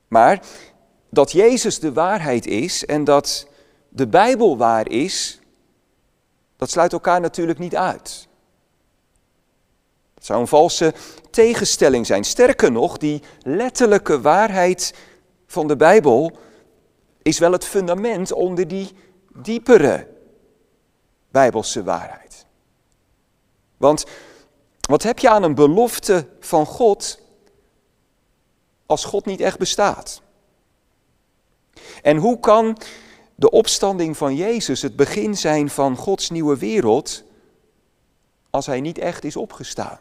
[0.07, 0.45] Maar
[1.15, 3.47] dat Jezus de waarheid is en dat
[3.89, 5.39] de Bijbel waar is,
[6.57, 8.27] dat sluit elkaar natuurlijk niet uit.
[10.15, 10.93] Het zou een valse
[11.29, 12.23] tegenstelling zijn.
[12.23, 14.93] Sterker nog, die letterlijke waarheid
[15.47, 16.37] van de Bijbel
[17.21, 18.91] is wel het fundament onder die
[19.33, 20.07] diepere
[21.31, 22.45] Bijbelse waarheid.
[23.77, 24.05] Want
[24.81, 27.19] wat heb je aan een belofte van God
[28.85, 30.23] als God niet echt bestaat?
[32.05, 32.77] En hoe kan
[33.35, 37.23] de opstanding van Jezus het begin zijn van Gods nieuwe wereld
[38.49, 39.99] als Hij niet echt is opgestaan?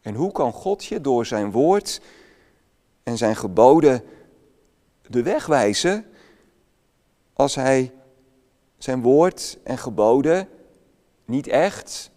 [0.00, 2.00] En hoe kan God je door zijn woord
[3.02, 4.04] en zijn geboden
[5.02, 6.06] de weg wijzen
[7.32, 7.92] als Hij
[8.78, 10.48] zijn woord en geboden
[11.24, 12.10] niet echt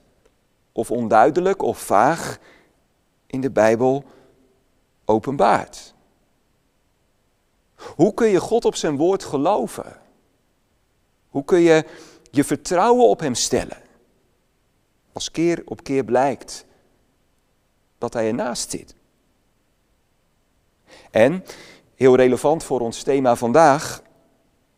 [0.71, 2.39] of onduidelijk of vaag
[3.27, 4.03] in de Bijbel
[5.05, 5.94] openbaart?
[7.95, 9.99] Hoe kun je God op zijn woord geloven?
[11.29, 11.85] Hoe kun je
[12.31, 13.77] je vertrouwen op Hem stellen?
[15.13, 16.65] Als keer op keer blijkt
[17.97, 18.95] dat Hij ernaast zit.
[21.11, 21.43] En,
[21.95, 24.01] heel relevant voor ons thema vandaag,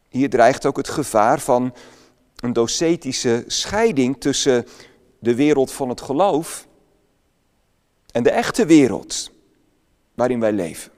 [0.09, 1.73] hier dreigt ook het gevaar van
[2.35, 4.65] een docetische scheiding tussen
[5.19, 6.67] de wereld van het geloof
[8.11, 9.31] en de echte wereld
[10.13, 10.91] waarin wij leven.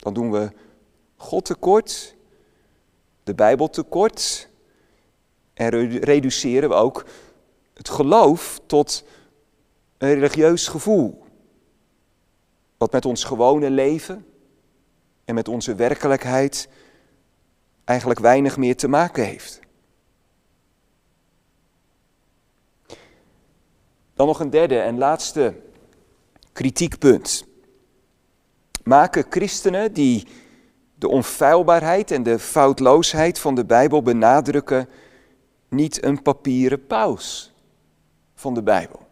[0.00, 0.50] Dan doen we
[1.16, 2.16] God tekort,
[3.22, 4.48] de Bijbel tekort
[5.54, 7.04] en reduceren we ook
[7.74, 9.04] het geloof tot
[9.98, 11.24] een religieus gevoel.
[12.78, 14.26] Wat met ons gewone leven
[15.24, 16.68] en met onze werkelijkheid
[17.84, 19.60] eigenlijk weinig meer te maken heeft.
[24.14, 25.54] Dan nog een derde en laatste
[26.52, 27.48] kritiekpunt.
[28.90, 30.26] Maken christenen die
[30.94, 34.88] de onfeilbaarheid en de foutloosheid van de Bijbel benadrukken
[35.68, 37.54] niet een papieren paus
[38.34, 39.06] van de Bijbel?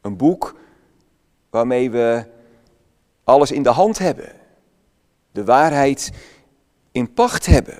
[0.00, 0.56] Een boek
[1.50, 2.24] waarmee we
[3.24, 4.32] alles in de hand hebben,
[5.32, 6.10] de waarheid
[6.92, 7.78] in pacht hebben.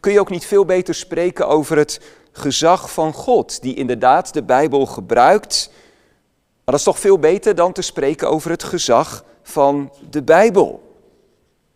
[0.00, 2.00] Kun je ook niet veel beter spreken over het
[2.32, 5.70] gezag van God, die inderdaad de Bijbel gebruikt
[6.64, 10.96] maar dat is toch veel beter dan te spreken over het gezag van de Bijbel.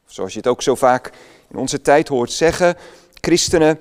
[0.05, 1.13] Zoals je het ook zo vaak
[1.49, 2.77] in onze tijd hoort zeggen,
[3.21, 3.81] christenen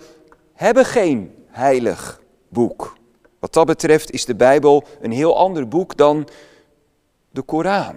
[0.54, 2.98] hebben geen heilig boek.
[3.40, 6.28] Wat dat betreft is de Bijbel een heel ander boek dan
[7.32, 7.96] de Koran.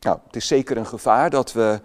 [0.00, 1.80] Nou, het is zeker een gevaar dat we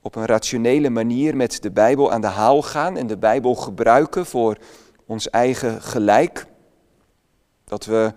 [0.00, 4.26] op een rationele manier met de Bijbel aan de haal gaan en de Bijbel gebruiken
[4.26, 4.56] voor
[5.06, 6.46] ons eigen gelijk.
[7.64, 8.12] Dat we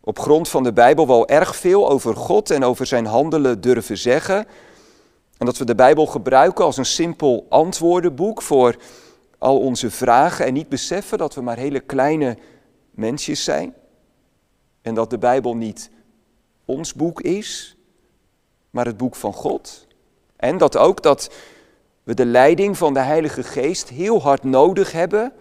[0.00, 3.98] op grond van de Bijbel wel erg veel over God en over zijn handelen durven
[3.98, 4.46] zeggen.
[5.38, 8.76] En dat we de Bijbel gebruiken als een simpel antwoordenboek voor
[9.38, 12.38] al onze vragen en niet beseffen dat we maar hele kleine
[12.90, 13.74] mensjes zijn.
[14.82, 15.90] En dat de Bijbel niet
[16.64, 17.76] ons boek is,
[18.70, 19.86] maar het boek van God.
[20.36, 21.30] En dat ook dat
[22.02, 25.32] we de leiding van de Heilige Geest heel hard nodig hebben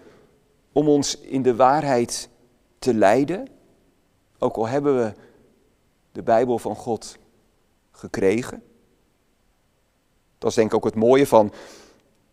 [0.71, 2.29] om ons in de waarheid
[2.81, 3.47] te leiden.
[4.39, 5.13] Ook al hebben we
[6.11, 7.17] de Bijbel van God
[7.91, 8.63] gekregen.
[10.37, 11.53] Dat is denk ik ook het mooie van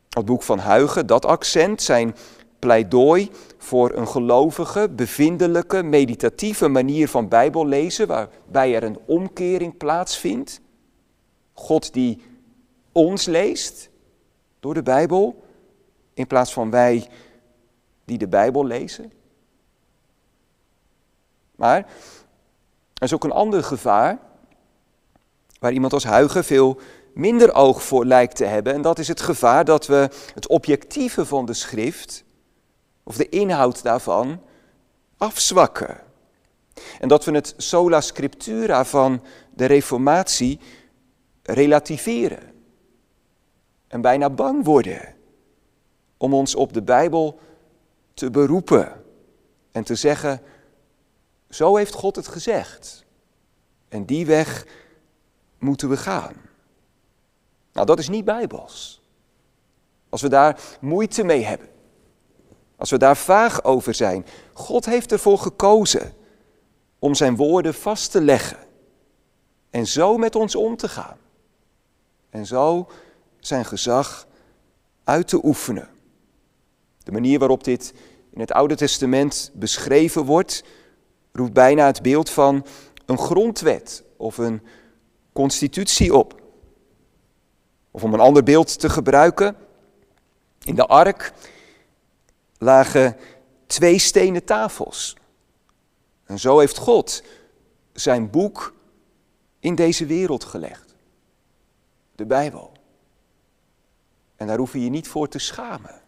[0.08, 2.14] het boek van Huigen, dat accent, zijn
[2.58, 10.60] pleidooi voor een gelovige, bevindelijke, meditatieve manier van Bijbel lezen, waarbij er een omkering plaatsvindt.
[11.52, 12.22] God die
[12.92, 13.90] ons leest
[14.60, 15.44] door de Bijbel,
[16.14, 17.08] in plaats van wij
[18.04, 19.12] die de Bijbel lezen.
[21.58, 21.76] Maar
[22.94, 24.18] er is ook een ander gevaar,
[25.58, 26.80] waar iemand als Huigen veel
[27.14, 28.74] minder oog voor lijkt te hebben.
[28.74, 32.24] En dat is het gevaar dat we het objectieve van de schrift,
[33.02, 34.42] of de inhoud daarvan,
[35.16, 36.00] afzwakken.
[37.00, 39.22] En dat we het sola scriptura van
[39.54, 40.60] de Reformatie
[41.42, 42.52] relativeren.
[43.88, 45.14] En bijna bang worden
[46.16, 47.38] om ons op de Bijbel
[48.14, 49.04] te beroepen
[49.72, 50.40] en te zeggen,
[51.50, 53.04] zo heeft God het gezegd.
[53.88, 54.66] En die weg
[55.58, 56.34] moeten we gaan.
[57.72, 59.00] Nou, dat is niet bijbels.
[60.08, 61.68] Als we daar moeite mee hebben.
[62.76, 64.26] Als we daar vaag over zijn.
[64.52, 66.12] God heeft ervoor gekozen
[66.98, 68.58] om zijn woorden vast te leggen.
[69.70, 71.16] En zo met ons om te gaan.
[72.30, 72.88] En zo
[73.38, 74.26] zijn gezag
[75.04, 75.88] uit te oefenen.
[77.02, 77.94] De manier waarop dit
[78.30, 80.64] in het Oude Testament beschreven wordt,
[81.38, 82.66] roept bijna het beeld van
[83.06, 84.62] een grondwet of een
[85.32, 86.40] constitutie op.
[87.90, 89.56] Of om een ander beeld te gebruiken,
[90.64, 91.32] in de ark
[92.58, 93.16] lagen
[93.66, 95.16] twee stenen tafels.
[96.24, 97.22] En zo heeft God
[97.92, 98.74] zijn boek
[99.60, 100.94] in deze wereld gelegd.
[102.14, 102.72] De Bijbel.
[104.36, 106.02] En daar hoef je je niet voor te schamen.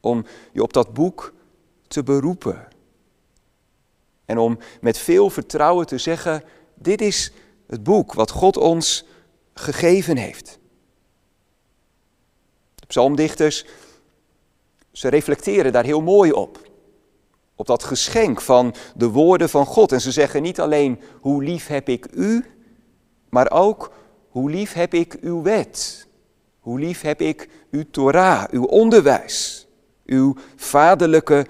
[0.00, 1.32] Om je op dat boek
[1.88, 2.68] te beroepen.
[4.24, 6.42] En om met veel vertrouwen te zeggen,
[6.74, 7.32] dit is
[7.66, 9.04] het boek wat God ons
[9.54, 10.58] gegeven heeft.
[12.74, 13.64] De psalmdichters,
[14.92, 16.70] ze reflecteren daar heel mooi op.
[17.54, 19.92] Op dat geschenk van de woorden van God.
[19.92, 22.44] En ze zeggen niet alleen hoe lief heb ik u,
[23.28, 23.92] maar ook
[24.28, 26.06] hoe lief heb ik uw wet.
[26.60, 29.66] Hoe lief heb ik uw Torah, uw onderwijs,
[30.06, 31.46] uw vaderlijke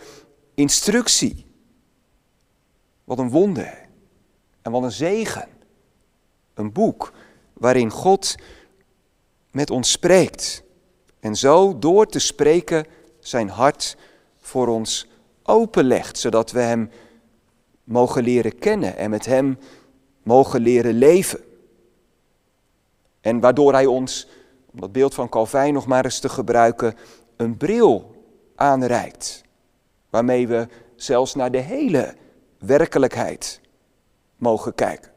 [0.54, 1.46] instructie.
[3.12, 3.79] Wat een wonder
[4.62, 5.48] en wat een zegen.
[6.55, 7.12] Een boek
[7.53, 8.35] waarin God
[9.51, 10.62] met ons spreekt.
[11.20, 12.87] En zo door te spreken
[13.20, 13.96] zijn hart
[14.38, 15.09] voor ons
[15.42, 16.90] openlegt, zodat we Hem
[17.85, 19.59] mogen leren kennen en met Hem
[20.22, 21.40] mogen leren leven.
[23.20, 24.29] En waardoor Hij ons,
[24.70, 26.94] om dat beeld van Calvijn nog maar eens te gebruiken,
[27.37, 29.44] een bril aanreikt,
[30.11, 32.20] waarmee we zelfs naar de hele
[32.62, 33.61] werkelijkheid
[34.37, 35.12] mogen kijken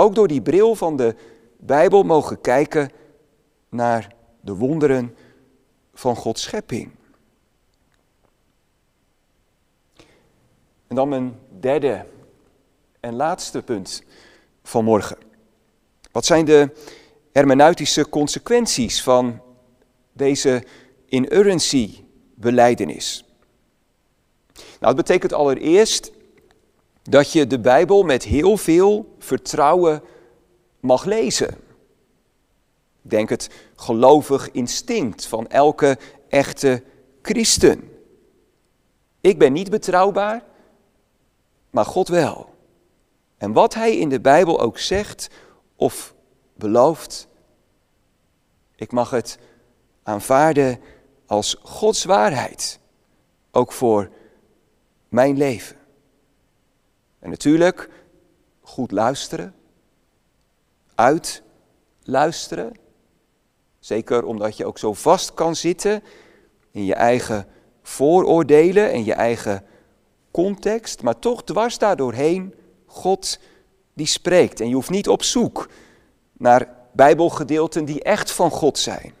[0.00, 1.14] ook door die bril van de
[1.58, 2.90] Bijbel mogen kijken
[3.68, 5.16] naar de wonderen
[5.94, 6.90] van Gods schepping.
[10.86, 12.06] En dan mijn derde
[13.00, 14.02] en laatste punt
[14.62, 15.18] van morgen.
[16.12, 16.70] Wat zijn de
[17.32, 19.40] hermeneutische consequenties van
[20.12, 20.64] deze
[21.08, 23.29] inerrancy beleidenis?
[24.80, 26.12] Nou, het betekent allereerst
[27.02, 30.02] dat je de Bijbel met heel veel vertrouwen
[30.80, 31.58] mag lezen.
[33.02, 36.82] Denk het gelovig instinct van elke echte
[37.22, 37.90] christen.
[39.20, 40.44] Ik ben niet betrouwbaar,
[41.70, 42.54] maar God wel.
[43.36, 45.28] En wat Hij in de Bijbel ook zegt
[45.76, 46.14] of
[46.54, 47.28] belooft,
[48.76, 49.38] ik mag het
[50.02, 50.80] aanvaarden
[51.26, 52.78] als Gods waarheid,
[53.50, 54.10] ook voor
[55.10, 55.76] mijn leven.
[57.18, 57.88] En natuurlijk
[58.60, 59.54] goed luisteren,
[60.94, 62.72] uitluisteren.
[63.78, 66.02] Zeker omdat je ook zo vast kan zitten
[66.70, 67.46] in je eigen
[67.82, 69.64] vooroordelen en je eigen
[70.30, 72.54] context, maar toch dwars daardoorheen
[72.86, 73.38] God
[73.94, 74.60] die spreekt.
[74.60, 75.68] En je hoeft niet op zoek
[76.32, 79.14] naar Bijbelgedeelten die echt van God zijn.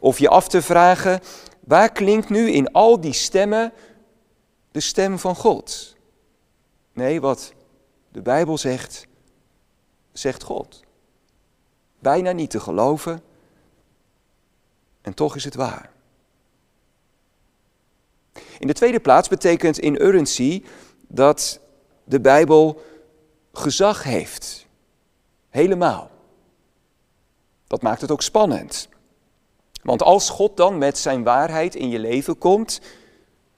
[0.00, 1.20] Of je af te vragen,
[1.60, 3.72] waar klinkt nu in al die stemmen
[4.72, 5.96] de stem van God?
[6.92, 7.52] Nee, wat
[8.08, 9.06] de Bijbel zegt,
[10.12, 10.80] zegt God.
[11.98, 13.22] Bijna niet te geloven.
[15.00, 15.90] En toch is het waar.
[18.58, 20.64] In de tweede plaats betekent inerrancy
[21.08, 21.60] dat
[22.04, 22.82] de Bijbel
[23.52, 24.66] gezag heeft.
[25.48, 26.10] Helemaal.
[27.66, 28.88] Dat maakt het ook spannend.
[29.82, 32.80] Want als God dan met zijn waarheid in je leven komt,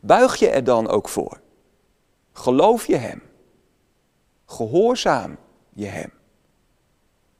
[0.06, 1.40] buig je er dan ook voor?
[2.32, 3.22] Geloof je Hem?
[4.46, 5.36] Gehoorzaam
[5.72, 6.12] je Hem?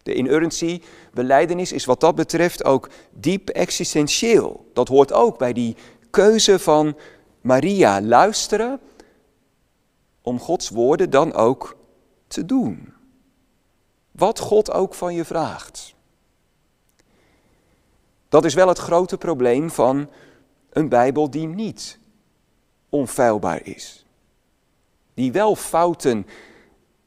[0.02, 4.70] De inerrancy beleidenis is wat dat betreft ook diep existentieel.
[4.72, 5.76] Dat hoort ook bij die
[6.10, 6.96] keuze van
[7.40, 8.80] Maria, luisteren
[10.22, 11.76] om Gods woorden dan ook
[12.26, 12.92] te doen.
[14.10, 15.94] Wat God ook van je vraagt.
[18.28, 20.10] Dat is wel het grote probleem van
[20.70, 21.98] een Bijbel die niet
[22.94, 24.04] onfeilbaar is.
[25.14, 26.26] Die wel fouten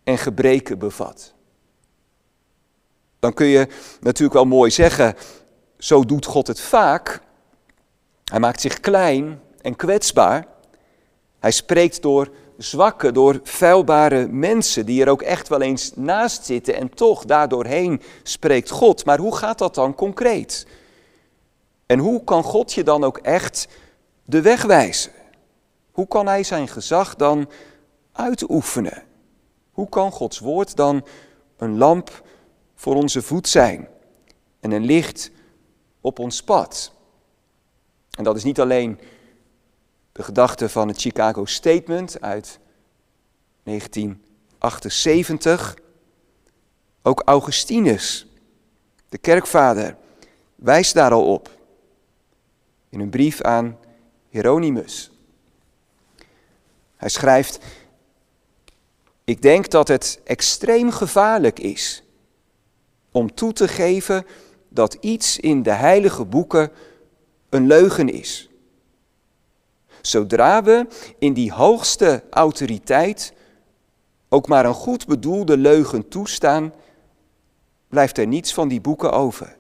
[0.04, 1.34] en gebreken bevat.
[3.20, 3.68] Dan kun je
[4.00, 5.16] natuurlijk wel mooi zeggen,
[5.78, 7.22] zo doet God het vaak.
[8.24, 10.48] Hij maakt zich klein en kwetsbaar.
[11.40, 16.76] Hij spreekt door zwakke, door vuilbare mensen die er ook echt wel eens naast zitten
[16.76, 19.06] en toch daardoorheen spreekt God.
[19.06, 20.68] Maar hoe gaat dat dan concreet?
[21.86, 23.68] En hoe kan God je dan ook echt
[24.26, 25.12] de weg wijzen?
[25.98, 27.50] Hoe kan Hij zijn gezag dan
[28.12, 29.04] uitoefenen?
[29.72, 31.06] Hoe kan Gods woord dan
[31.58, 32.24] een lamp
[32.76, 33.88] voor onze voet zijn
[34.60, 35.32] en een licht
[36.02, 36.94] op ons pad?
[38.18, 39.00] En dat is niet alleen
[40.12, 42.60] de gedachte van het Chicago Statement uit
[43.64, 45.78] 1978.
[47.02, 48.28] Ook Augustinus,
[49.10, 49.98] de kerkvader,
[50.56, 51.50] wijst daar al op
[52.90, 53.78] in een brief aan
[54.30, 55.12] Hieronymus.
[56.98, 57.60] Hij schrijft:
[59.24, 62.04] Ik denk dat het extreem gevaarlijk is
[63.12, 64.26] om toe te geven
[64.70, 66.72] dat iets in de heilige boeken
[67.50, 68.50] een leugen is.
[70.02, 70.88] Zodra we
[71.20, 73.34] in die hoogste autoriteit
[74.30, 76.74] ook maar een goed bedoelde leugen toestaan,
[77.88, 79.58] blijft er niets van die boeken over.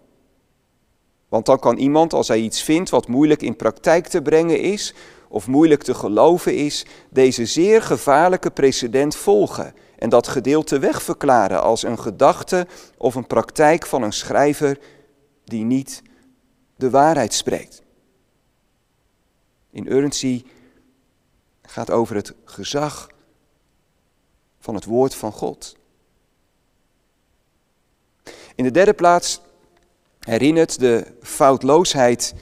[1.29, 4.93] Want dan kan iemand, als hij iets vindt wat moeilijk in praktijk te brengen is,
[5.29, 11.83] of moeilijk te geloven is, deze zeer gevaarlijke precedent volgen en dat gedeelte wegverklaren als
[11.83, 12.67] een gedachte
[12.97, 14.79] of een praktijk van een schrijver
[15.43, 16.01] die niet
[16.75, 17.81] de waarheid spreekt.
[19.71, 20.43] In urgency
[21.61, 23.09] gaat over het gezag
[24.59, 25.75] van het woord van God.
[28.55, 29.41] In de derde plaats
[30.19, 32.33] herinnert de foutloosheid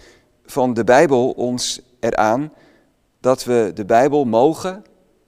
[0.45, 2.53] van de Bijbel ons eraan
[3.25, 4.85] dat we de Bijbel mogen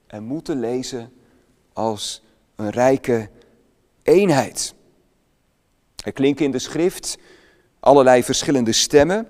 [0.07, 1.13] en moeten lezen
[1.73, 2.23] als
[2.55, 3.29] een rijke
[4.03, 4.73] eenheid.
[6.03, 7.17] Er klinken in de schrift
[7.79, 9.27] allerlei verschillende stemmen,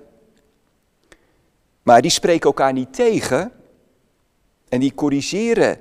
[1.84, 3.52] maar die spreken elkaar niet tegen
[4.70, 5.80] en die corrigeren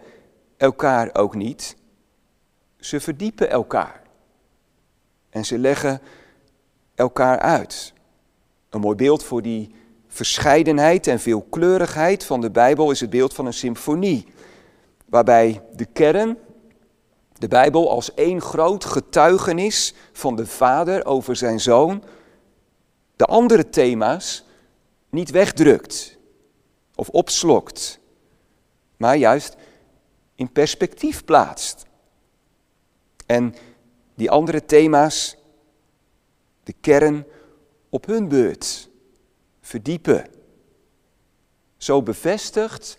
[0.57, 1.77] elkaar ook niet.
[2.81, 4.03] Ze verdiepen elkaar
[5.31, 6.01] en ze leggen
[6.95, 7.93] elkaar uit.
[8.71, 9.75] Een mooi beeld voor die
[10.17, 14.27] verscheidenheid en veelkleurigheid van de Bijbel is het beeld van een symfonie,
[15.07, 16.39] waarbij de kern,
[17.39, 22.03] de Bijbel als één groot getuigenis van de Vader over zijn Zoon,
[23.17, 24.45] de andere thema's
[25.11, 26.19] niet wegdrukt
[26.95, 27.99] of opslokt,
[28.97, 29.57] maar juist
[30.35, 31.85] in perspectief plaatst.
[33.27, 33.55] En
[34.15, 35.37] die andere thema's
[36.63, 37.27] de kern
[37.89, 38.89] op hun beurt
[39.67, 40.27] verdiepen.
[41.77, 42.99] Zo bevestigt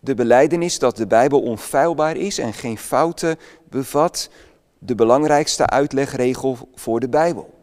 [0.00, 3.36] de beleidenis dat de Bijbel onfeilbaar is en geen fouten
[3.68, 4.30] bevat,
[4.78, 7.54] de belangrijkste uitlegregel voor de Bijbel.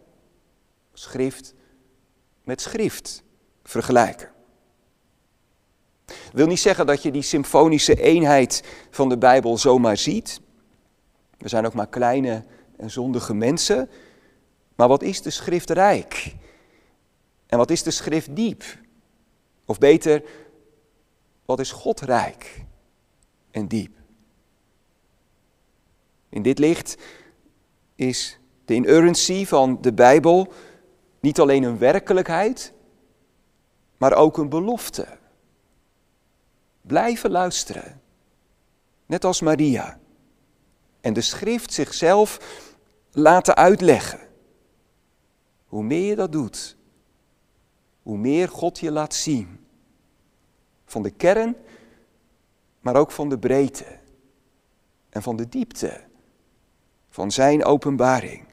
[0.93, 1.53] Schrift
[2.43, 3.23] met schrift
[3.63, 4.31] vergelijken.
[6.33, 10.41] wil niet zeggen dat je die symfonische eenheid van de Bijbel zomaar ziet.
[11.37, 12.43] We zijn ook maar kleine
[12.77, 13.89] en zondige mensen.
[14.75, 16.35] Maar wat is de schrift rijk?
[17.53, 18.63] En wat is de schrift diep?
[19.65, 20.23] Of beter,
[21.45, 22.65] wat is God rijk
[23.51, 23.95] en diep?
[26.29, 26.97] In dit licht
[27.95, 30.53] is de inerrancy van de Bijbel
[31.19, 32.73] niet alleen een werkelijkheid,
[33.97, 35.07] maar ook een belofte.
[36.81, 38.01] Blijven luisteren,
[39.05, 39.99] net als Maria.
[41.01, 42.39] En de schrift zichzelf
[43.11, 44.19] laten uitleggen.
[45.65, 46.77] Hoe meer je dat doet,
[48.03, 49.65] hoe meer God je laat zien.
[50.85, 51.55] Van de kern,
[52.79, 53.99] maar ook van de breedte
[55.09, 56.03] en van de diepte
[57.09, 58.45] van Zijn openbaring.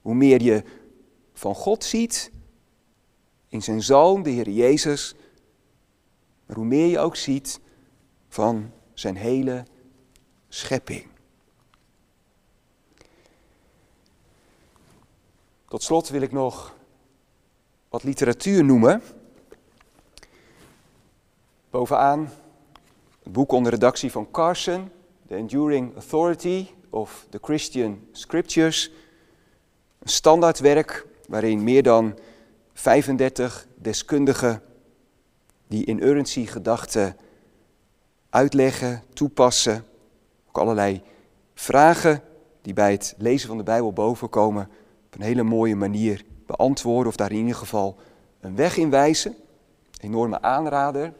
[0.00, 0.64] Hoe meer je
[1.32, 2.32] van God ziet
[3.48, 5.14] in Zijn Zoon, de Heer Jezus,
[6.46, 7.60] maar hoe meer je ook ziet
[8.28, 9.64] van Zijn hele
[10.48, 11.06] schepping.
[15.68, 16.76] Tot slot wil ik nog
[17.94, 19.02] wat literatuur noemen.
[21.70, 22.30] Bovenaan
[23.22, 24.90] het boek onder redactie van Carson,
[25.26, 28.90] The Enduring Authority of the Christian Scriptures.
[29.98, 32.18] Een standaardwerk waarin meer dan
[32.72, 34.62] 35 deskundigen
[35.66, 37.16] die inerrancy gedachten
[38.30, 39.84] uitleggen, toepassen.
[40.48, 41.02] Ook allerlei
[41.54, 42.22] vragen
[42.62, 44.68] die bij het lezen van de Bijbel bovenkomen
[45.06, 47.96] op een hele mooie manier beantwoorden of daar in ieder geval
[48.40, 49.36] een weg in wijzen.
[50.00, 51.12] Enorme aanrader.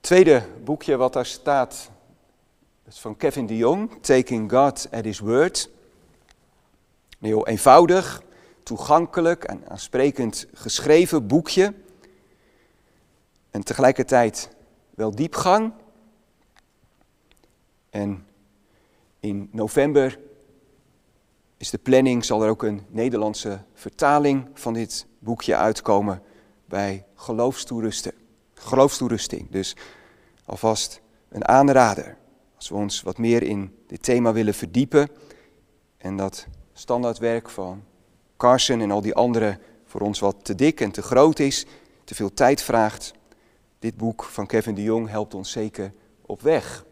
[0.00, 1.90] Tweede boekje wat daar staat,
[2.86, 5.70] is van Kevin de Jong, Taking God at His Word.
[7.20, 8.22] Heel eenvoudig,
[8.62, 11.74] toegankelijk en aansprekend geschreven boekje.
[13.50, 14.50] En tegelijkertijd
[14.94, 15.72] wel diepgang.
[17.90, 18.26] En
[19.20, 20.18] in november
[21.62, 26.22] is de planning, zal er ook een Nederlandse vertaling van dit boekje uitkomen
[26.64, 28.14] bij geloofstoerusting.
[28.54, 29.50] geloofstoerusting.
[29.50, 29.76] Dus
[30.44, 32.16] alvast een aanrader.
[32.56, 35.08] Als we ons wat meer in dit thema willen verdiepen
[35.98, 37.82] en dat standaardwerk van
[38.36, 41.66] Carson en al die anderen voor ons wat te dik en te groot is,
[42.04, 43.12] te veel tijd vraagt,
[43.78, 45.92] dit boek van Kevin de Jong helpt ons zeker
[46.22, 46.84] op weg.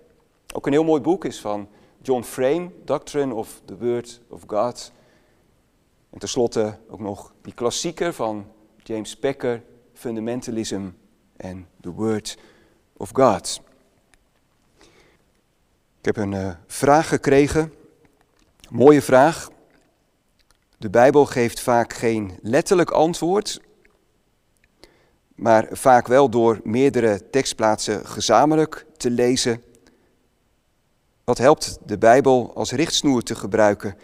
[0.54, 1.68] Ook een heel mooi boek is van
[2.02, 4.92] John Frame, Doctrine of the Word of God.
[6.10, 8.46] En tenslotte ook nog die klassieker van
[8.76, 10.88] James Packer, Fundamentalism
[11.36, 12.38] en the Word
[12.96, 13.60] of God.
[15.98, 17.72] Ik heb een uh, vraag gekregen,
[18.70, 19.50] mooie vraag.
[20.78, 23.60] De Bijbel geeft vaak geen letterlijk antwoord,
[25.34, 29.62] maar vaak wel door meerdere tekstplaatsen gezamenlijk te lezen.
[31.24, 33.96] Wat helpt de Bijbel als richtsnoer te gebruiken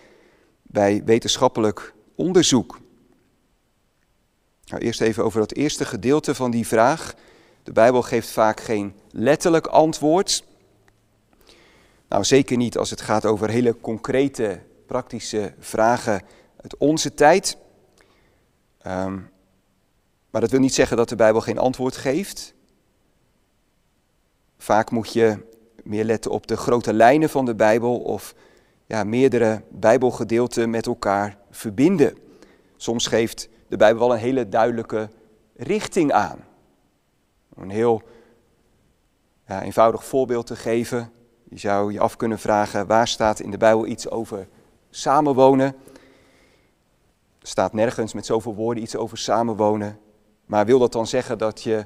[0.62, 2.80] bij wetenschappelijk onderzoek?
[4.64, 7.14] Nou, eerst even over dat eerste gedeelte van die vraag.
[7.62, 10.44] De Bijbel geeft vaak geen letterlijk antwoord.
[12.08, 16.22] Nou, zeker niet als het gaat over hele concrete, praktische vragen
[16.62, 17.56] uit onze tijd.
[18.86, 19.30] Um,
[20.30, 22.54] maar dat wil niet zeggen dat de Bijbel geen antwoord geeft.
[24.58, 25.38] Vaak moet je
[25.86, 28.34] meer letten op de grote lijnen van de Bijbel of
[28.86, 32.18] ja, meerdere Bijbelgedeelten met elkaar verbinden.
[32.76, 35.08] Soms geeft de Bijbel wel een hele duidelijke
[35.56, 36.44] richting aan.
[37.54, 38.02] Om een heel
[39.46, 41.12] ja, eenvoudig voorbeeld te geven.
[41.48, 44.48] Je zou je af kunnen vragen, waar staat in de Bijbel iets over
[44.90, 45.74] samenwonen?
[47.38, 49.98] Er staat nergens met zoveel woorden iets over samenwonen.
[50.46, 51.84] Maar wil dat dan zeggen dat je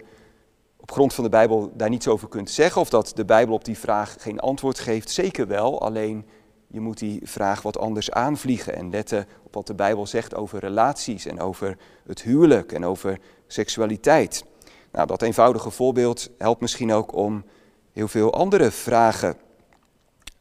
[0.91, 2.81] op grond van de Bijbel daar niets over kunt zeggen?
[2.81, 5.11] Of dat de Bijbel op die vraag geen antwoord geeft?
[5.11, 6.27] Zeker wel, alleen
[6.67, 10.59] je moet die vraag wat anders aanvliegen en letten op wat de Bijbel zegt over
[10.59, 11.77] relaties en over
[12.07, 14.45] het huwelijk en over seksualiteit.
[14.93, 17.45] Nou, dat eenvoudige voorbeeld helpt misschien ook om
[17.93, 19.37] heel veel andere vragen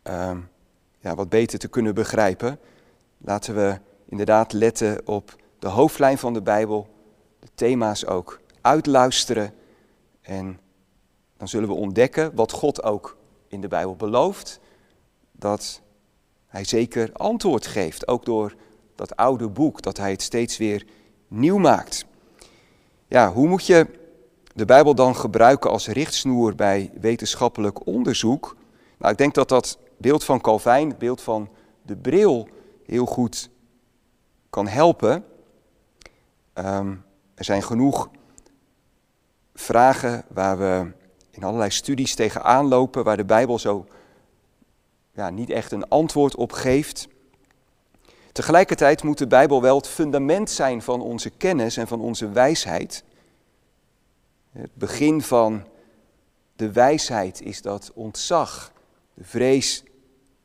[0.07, 0.31] uh,
[0.99, 2.59] ja, wat beter te kunnen begrijpen.
[3.17, 6.87] Laten we inderdaad letten op de hoofdlijn van de Bijbel,
[7.39, 9.53] de thema's ook uitluisteren.
[10.30, 10.59] En
[11.38, 13.17] dan zullen we ontdekken wat God ook
[13.47, 14.59] in de Bijbel belooft.
[15.32, 15.82] Dat
[16.47, 18.55] hij zeker antwoord geeft, ook door
[18.95, 20.86] dat oude boek, dat hij het steeds weer
[21.27, 22.05] nieuw maakt.
[23.07, 23.88] Ja, hoe moet je
[24.55, 28.55] de Bijbel dan gebruiken als richtsnoer bij wetenschappelijk onderzoek?
[28.97, 31.49] Nou, ik denk dat dat beeld van Calvijn, het beeld van
[31.82, 32.47] de bril,
[32.86, 33.49] heel goed
[34.49, 35.25] kan helpen.
[36.53, 37.03] Um,
[37.36, 38.09] er zijn genoeg
[39.60, 40.91] vragen waar we
[41.30, 43.86] in allerlei studies tegenaan lopen, waar de Bijbel zo
[45.12, 47.07] ja, niet echt een antwoord op geeft.
[48.32, 53.03] Tegelijkertijd moet de Bijbel wel het fundament zijn van onze kennis en van onze wijsheid.
[54.51, 55.68] Het begin van
[56.55, 58.72] de wijsheid is dat ontzag,
[59.14, 59.84] de vrees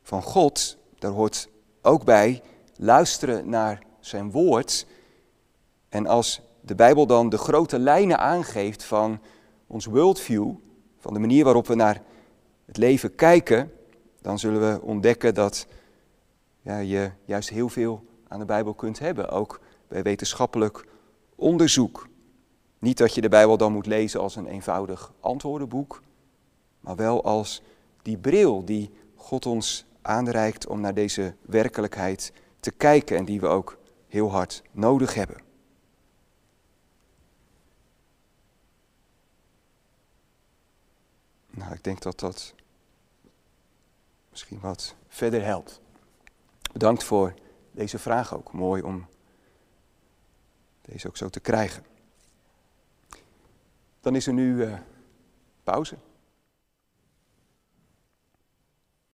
[0.03, 0.77] van God.
[0.99, 1.49] Daar hoort
[1.83, 2.43] ook bij
[2.77, 4.87] luisteren naar zijn woord.
[5.89, 9.21] En als de Bijbel dan de grote lijnen aangeeft van
[9.67, 10.51] ons worldview,
[10.99, 12.03] van de manier waarop we naar
[12.65, 13.73] het leven kijken,
[14.21, 15.67] dan zullen we ontdekken dat
[16.61, 20.87] ja, je juist heel veel aan de Bijbel kunt hebben, ook bij wetenschappelijk
[21.35, 22.09] onderzoek.
[22.79, 26.03] Niet dat je de Bijbel dan moet lezen als een eenvoudig antwoordenboek,
[26.81, 27.63] maar wel als
[28.03, 33.47] die bril die God ons aanreikt om naar deze werkelijkheid te kijken en die we
[33.47, 35.44] ook heel hard nodig hebben.
[41.55, 42.55] Nou, ik denk dat dat
[44.31, 45.81] misschien wat verder helpt.
[46.73, 47.35] Bedankt voor
[47.71, 48.53] deze vraag ook.
[48.53, 49.07] Mooi om
[50.83, 51.85] deze ook zo te krijgen.
[54.01, 54.79] Dan is er nu uh,
[55.63, 55.97] pauze.